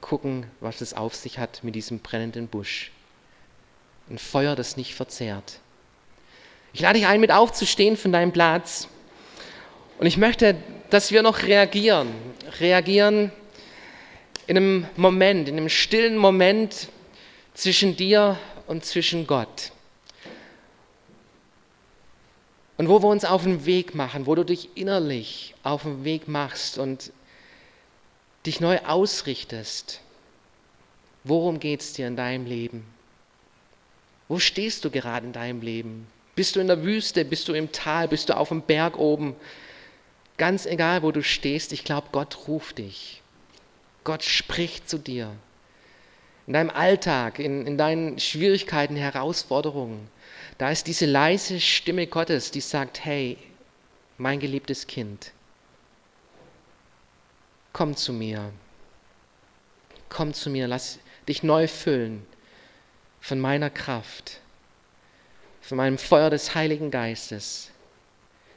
gucken, 0.00 0.46
was 0.60 0.82
es 0.82 0.94
auf 0.94 1.14
sich 1.14 1.38
hat 1.38 1.64
mit 1.64 1.74
diesem 1.74 2.00
brennenden 2.00 2.48
Busch. 2.48 2.92
Ein 4.10 4.18
Feuer, 4.18 4.56
das 4.56 4.76
nicht 4.76 4.94
verzehrt. 4.94 5.60
Ich 6.72 6.80
lade 6.80 6.98
dich 6.98 7.06
ein, 7.06 7.20
mit 7.20 7.30
aufzustehen 7.30 7.96
von 7.96 8.12
deinem 8.12 8.32
Platz. 8.32 8.88
Und 9.98 10.06
ich 10.06 10.16
möchte, 10.16 10.56
dass 10.90 11.12
wir 11.12 11.22
noch 11.22 11.42
reagieren. 11.42 12.08
Reagieren 12.58 13.30
in 14.48 14.56
einem 14.56 14.86
Moment, 14.96 15.48
in 15.48 15.56
einem 15.56 15.68
stillen 15.68 16.16
Moment, 16.16 16.88
zwischen 17.54 17.96
dir 17.96 18.36
und 18.66 18.84
zwischen 18.84 19.26
Gott. 19.26 19.70
Und 22.78 22.88
wo 22.88 23.02
wir 23.02 23.08
uns 23.08 23.24
auf 23.24 23.44
den 23.44 23.66
Weg 23.66 23.94
machen, 23.94 24.26
wo 24.26 24.34
du 24.34 24.44
dich 24.44 24.70
innerlich 24.74 25.54
auf 25.62 25.82
den 25.82 26.02
Weg 26.02 26.26
machst 26.26 26.78
und 26.78 27.12
dich 28.46 28.60
neu 28.60 28.78
ausrichtest. 28.86 30.00
Worum 31.24 31.60
geht 31.60 31.82
es 31.82 31.92
dir 31.92 32.06
in 32.06 32.16
deinem 32.16 32.46
Leben? 32.46 32.86
Wo 34.30 34.38
stehst 34.38 34.86
du 34.86 34.90
gerade 34.90 35.26
in 35.26 35.34
deinem 35.34 35.60
Leben? 35.60 36.06
Bist 36.36 36.54
du 36.54 36.60
in 36.60 36.68
der 36.68 36.84
Wüste? 36.84 37.24
Bist 37.26 37.48
du 37.48 37.52
im 37.52 37.72
Tal? 37.72 38.06
Bist 38.06 38.28
du 38.28 38.36
auf 38.36 38.48
dem 38.48 38.62
Berg 38.62 38.96
oben? 38.96 39.34
Ganz 40.38 40.66
egal, 40.66 41.02
wo 41.02 41.10
du 41.10 41.22
stehst, 41.22 41.72
ich 41.72 41.84
glaube, 41.84 42.06
Gott 42.12 42.48
ruft 42.48 42.78
dich. 42.78 43.20
Gott 44.04 44.22
spricht 44.22 44.88
zu 44.88 44.98
dir 44.98 45.32
in 46.50 46.54
deinem 46.54 46.70
Alltag, 46.70 47.38
in, 47.38 47.64
in 47.64 47.78
deinen 47.78 48.18
Schwierigkeiten, 48.18 48.96
Herausforderungen, 48.96 50.08
da 50.58 50.70
ist 50.70 50.88
diese 50.88 51.06
leise 51.06 51.60
Stimme 51.60 52.08
Gottes, 52.08 52.50
die 52.50 52.60
sagt, 52.60 53.04
hey, 53.04 53.38
mein 54.18 54.40
geliebtes 54.40 54.88
Kind, 54.88 55.30
komm 57.72 57.94
zu 57.94 58.12
mir, 58.12 58.52
komm 60.08 60.34
zu 60.34 60.50
mir, 60.50 60.66
lass 60.66 60.98
dich 61.28 61.44
neu 61.44 61.68
füllen 61.68 62.26
von 63.20 63.38
meiner 63.38 63.70
Kraft, 63.70 64.40
von 65.60 65.76
meinem 65.76 65.98
Feuer 65.98 66.30
des 66.30 66.54
Heiligen 66.54 66.90
Geistes. 66.90 67.70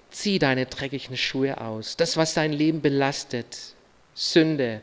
Zieh 0.10 0.40
deine 0.40 0.66
dreckigen 0.68 1.18
Schuhe 1.18 1.60
aus, 1.60 1.98
das, 1.98 2.18
was 2.18 2.34
dein 2.34 2.54
Leben 2.54 2.82
belastet, 2.82 3.74
Sünde, 4.14 4.82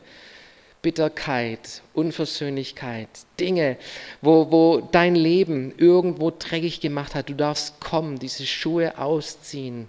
Bitterkeit, 0.81 1.81
Unversöhnlichkeit, 1.93 3.07
Dinge, 3.39 3.77
wo, 4.21 4.51
wo 4.51 4.81
dein 4.81 5.15
Leben 5.15 5.73
irgendwo 5.77 6.31
dreckig 6.31 6.81
gemacht 6.81 7.15
hat. 7.15 7.29
Du 7.29 7.35
darfst 7.35 7.79
kommen, 7.79 8.17
diese 8.19 8.45
Schuhe 8.45 8.97
ausziehen. 8.97 9.87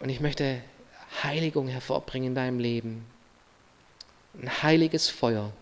Und 0.00 0.08
ich 0.08 0.20
möchte 0.20 0.60
Heiligung 1.22 1.68
hervorbringen 1.68 2.28
in 2.28 2.34
deinem 2.34 2.58
Leben. 2.58 3.06
Ein 4.40 4.62
heiliges 4.62 5.08
Feuer. 5.08 5.52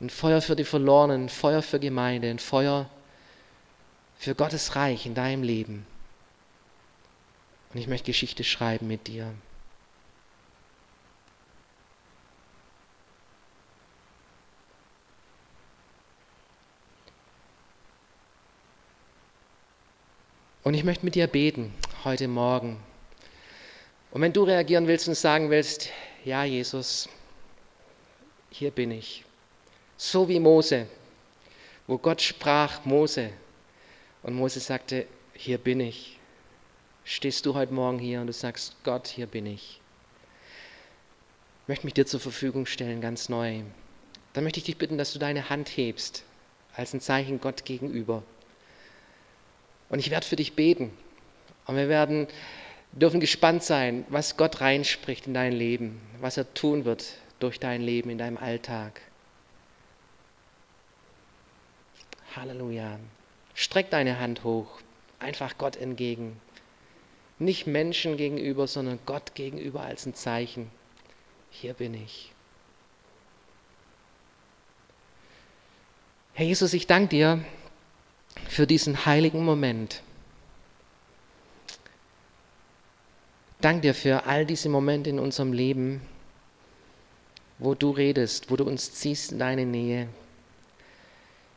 Ein 0.00 0.10
Feuer 0.10 0.42
für 0.42 0.56
die 0.56 0.64
Verlorenen, 0.64 1.24
ein 1.24 1.28
Feuer 1.28 1.62
für 1.62 1.80
Gemeinde, 1.80 2.28
ein 2.28 2.38
Feuer 2.38 2.90
für 4.18 4.34
Gottes 4.34 4.76
Reich 4.76 5.06
in 5.06 5.14
deinem 5.14 5.42
Leben. 5.42 5.86
Und 7.72 7.80
ich 7.80 7.86
möchte 7.86 8.06
Geschichte 8.06 8.44
schreiben 8.44 8.86
mit 8.86 9.06
dir. 9.06 9.32
Und 20.62 20.74
ich 20.74 20.82
möchte 20.82 21.04
mit 21.04 21.14
dir 21.14 21.28
beten 21.28 21.72
heute 22.04 22.26
Morgen. 22.26 22.82
Und 24.10 24.20
wenn 24.20 24.32
du 24.32 24.42
reagieren 24.42 24.88
willst 24.88 25.06
und 25.06 25.14
sagen 25.14 25.48
willst, 25.48 25.90
ja 26.24 26.42
Jesus, 26.42 27.08
hier 28.50 28.72
bin 28.72 28.90
ich. 28.90 29.24
So 29.96 30.28
wie 30.28 30.40
Mose, 30.40 30.86
wo 31.86 31.96
Gott 31.96 32.20
sprach, 32.20 32.84
Mose. 32.84 33.30
Und 34.22 34.34
Mose 34.34 34.60
sagte, 34.60 35.06
hier 35.32 35.58
bin 35.58 35.80
ich. 35.80 36.18
Stehst 37.04 37.46
du 37.46 37.54
heute 37.54 37.72
Morgen 37.72 37.98
hier 37.98 38.20
und 38.20 38.26
du 38.26 38.32
sagst, 38.32 38.76
Gott, 38.84 39.06
hier 39.06 39.26
bin 39.26 39.46
ich. 39.46 39.80
Ich 41.62 41.68
möchte 41.68 41.86
mich 41.86 41.94
dir 41.94 42.04
zur 42.04 42.20
Verfügung 42.20 42.66
stellen, 42.66 43.00
ganz 43.00 43.28
neu. 43.28 43.62
Dann 44.32 44.44
möchte 44.44 44.58
ich 44.58 44.64
dich 44.64 44.76
bitten, 44.76 44.98
dass 44.98 45.12
du 45.12 45.18
deine 45.18 45.48
Hand 45.48 45.68
hebst, 45.68 46.24
als 46.74 46.92
ein 46.92 47.00
Zeichen 47.00 47.40
Gott 47.40 47.64
gegenüber. 47.64 48.22
Und 49.88 49.98
ich 50.00 50.10
werde 50.10 50.26
für 50.26 50.36
dich 50.36 50.54
beten. 50.54 50.92
Und 51.66 51.76
wir 51.76 51.88
werden, 51.88 52.26
dürfen 52.92 53.20
gespannt 53.20 53.62
sein, 53.62 54.04
was 54.08 54.36
Gott 54.36 54.60
reinspricht 54.60 55.26
in 55.26 55.34
dein 55.34 55.52
Leben, 55.52 56.00
was 56.20 56.36
er 56.36 56.52
tun 56.52 56.84
wird 56.84 57.14
durch 57.38 57.58
dein 57.60 57.82
Leben, 57.82 58.10
in 58.10 58.18
deinem 58.18 58.36
Alltag. 58.36 59.00
Halleluja. 62.36 62.98
Streck 63.54 63.90
deine 63.90 64.20
Hand 64.20 64.44
hoch, 64.44 64.68
einfach 65.18 65.56
Gott 65.58 65.76
entgegen. 65.76 66.40
Nicht 67.38 67.66
Menschen 67.66 68.16
gegenüber, 68.16 68.66
sondern 68.66 68.98
Gott 69.06 69.34
gegenüber 69.34 69.80
als 69.80 70.06
ein 70.06 70.14
Zeichen. 70.14 70.70
Hier 71.50 71.74
bin 71.74 71.94
ich. 71.94 72.32
Herr 76.34 76.46
Jesus, 76.46 76.74
ich 76.74 76.86
danke 76.86 77.08
dir 77.08 77.44
für 78.48 78.66
diesen 78.66 79.06
heiligen 79.06 79.44
Moment. 79.44 80.02
Dank 83.62 83.82
dir 83.82 83.94
für 83.94 84.26
all 84.26 84.44
diese 84.44 84.68
Momente 84.68 85.08
in 85.08 85.18
unserem 85.18 85.54
Leben, 85.54 86.02
wo 87.58 87.74
du 87.74 87.90
redest, 87.90 88.50
wo 88.50 88.56
du 88.56 88.64
uns 88.64 88.92
ziehst 88.92 89.32
in 89.32 89.38
deine 89.38 89.64
Nähe. 89.64 90.08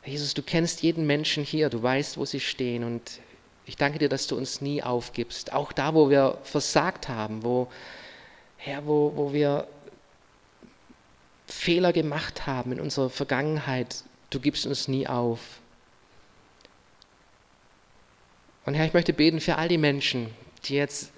Jesus, 0.05 0.33
du 0.33 0.41
kennst 0.41 0.81
jeden 0.81 1.05
Menschen 1.05 1.43
hier, 1.43 1.69
du 1.69 1.81
weißt, 1.81 2.17
wo 2.17 2.25
sie 2.25 2.39
stehen 2.39 2.83
und 2.83 3.19
ich 3.65 3.75
danke 3.75 3.99
dir, 3.99 4.09
dass 4.09 4.27
du 4.27 4.35
uns 4.35 4.61
nie 4.61 4.81
aufgibst, 4.81 5.53
auch 5.53 5.71
da, 5.71 5.93
wo 5.93 6.09
wir 6.09 6.39
versagt 6.43 7.07
haben, 7.07 7.43
wo, 7.43 7.67
Herr, 8.57 8.87
wo, 8.87 9.13
wo 9.15 9.33
wir 9.33 9.67
Fehler 11.45 11.93
gemacht 11.93 12.47
haben 12.47 12.71
in 12.71 12.79
unserer 12.79 13.09
Vergangenheit, 13.09 14.03
du 14.29 14.39
gibst 14.39 14.65
uns 14.65 14.87
nie 14.87 15.07
auf. 15.07 15.39
Und 18.65 18.73
Herr, 18.73 18.85
ich 18.85 18.93
möchte 18.93 19.13
beten 19.13 19.41
für 19.41 19.57
all 19.57 19.67
die 19.67 19.77
Menschen, 19.77 20.31
die 20.65 20.75
jetzt 20.75 21.11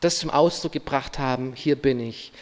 das 0.00 0.18
zum 0.18 0.30
Ausdruck 0.30 0.72
gebracht 0.72 1.18
haben, 1.18 1.54
hier 1.54 1.76
bin 1.76 2.00
ich. 2.00 2.32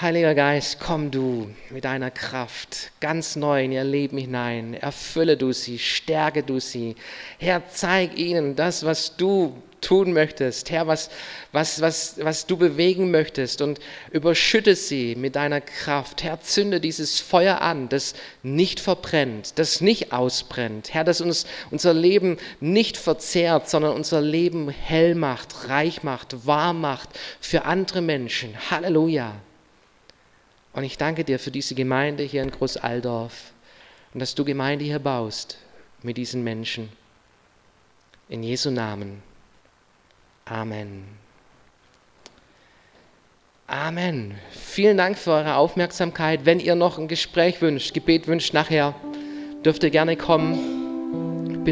Heiliger 0.00 0.34
Geist, 0.34 0.80
komm 0.80 1.10
du 1.10 1.48
mit 1.70 1.84
deiner 1.84 2.10
Kraft 2.10 2.90
ganz 3.00 3.36
neu 3.36 3.62
in 3.62 3.72
ihr 3.72 3.84
Leben 3.84 4.18
hinein. 4.18 4.74
Erfülle 4.74 5.36
du 5.36 5.52
sie, 5.52 5.78
stärke 5.78 6.42
du 6.42 6.58
sie. 6.58 6.96
Herr, 7.38 7.62
zeig 7.68 8.18
ihnen 8.18 8.56
das, 8.56 8.84
was 8.84 9.16
du 9.16 9.54
tun 9.80 10.12
möchtest. 10.12 10.70
Herr, 10.70 10.86
was, 10.86 11.10
was, 11.52 11.80
was, 11.80 12.16
was 12.18 12.46
du 12.46 12.56
bewegen 12.56 13.10
möchtest 13.10 13.60
und 13.60 13.78
überschütte 14.10 14.74
sie 14.74 15.14
mit 15.14 15.36
deiner 15.36 15.60
Kraft. 15.60 16.24
Herr, 16.24 16.40
zünde 16.40 16.80
dieses 16.80 17.20
Feuer 17.20 17.60
an, 17.60 17.88
das 17.88 18.14
nicht 18.42 18.80
verbrennt, 18.80 19.58
das 19.58 19.80
nicht 19.80 20.12
ausbrennt. 20.12 20.94
Herr, 20.94 21.04
das 21.04 21.20
uns 21.20 21.46
unser 21.70 21.94
Leben 21.94 22.38
nicht 22.60 22.96
verzehrt, 22.96 23.68
sondern 23.68 23.94
unser 23.94 24.20
Leben 24.20 24.68
hell 24.70 25.14
macht, 25.14 25.68
reich 25.68 26.02
macht, 26.02 26.46
warm 26.46 26.80
macht 26.80 27.10
für 27.40 27.66
andere 27.66 28.00
Menschen. 28.00 28.54
Halleluja. 28.70 29.34
Und 30.72 30.84
ich 30.84 30.96
danke 30.96 31.24
dir 31.24 31.38
für 31.38 31.50
diese 31.50 31.74
Gemeinde 31.74 32.22
hier 32.22 32.42
in 32.42 32.50
Großaldorf 32.50 33.52
und 34.14 34.20
dass 34.20 34.34
du 34.34 34.44
Gemeinde 34.44 34.84
hier 34.84 34.98
baust 34.98 35.58
mit 36.02 36.16
diesen 36.16 36.42
Menschen. 36.42 36.90
In 38.28 38.42
Jesu 38.42 38.70
Namen. 38.70 39.22
Amen. 40.46 41.04
Amen. 43.66 44.34
Vielen 44.50 44.96
Dank 44.96 45.18
für 45.18 45.32
eure 45.32 45.56
Aufmerksamkeit. 45.56 46.44
Wenn 46.44 46.60
ihr 46.60 46.74
noch 46.74 46.98
ein 46.98 47.08
Gespräch 47.08 47.60
wünscht, 47.60 47.94
Gebet 47.94 48.26
wünscht 48.26 48.54
nachher, 48.54 48.94
dürft 49.64 49.82
ihr 49.82 49.90
gerne 49.90 50.16
kommen. 50.16 50.81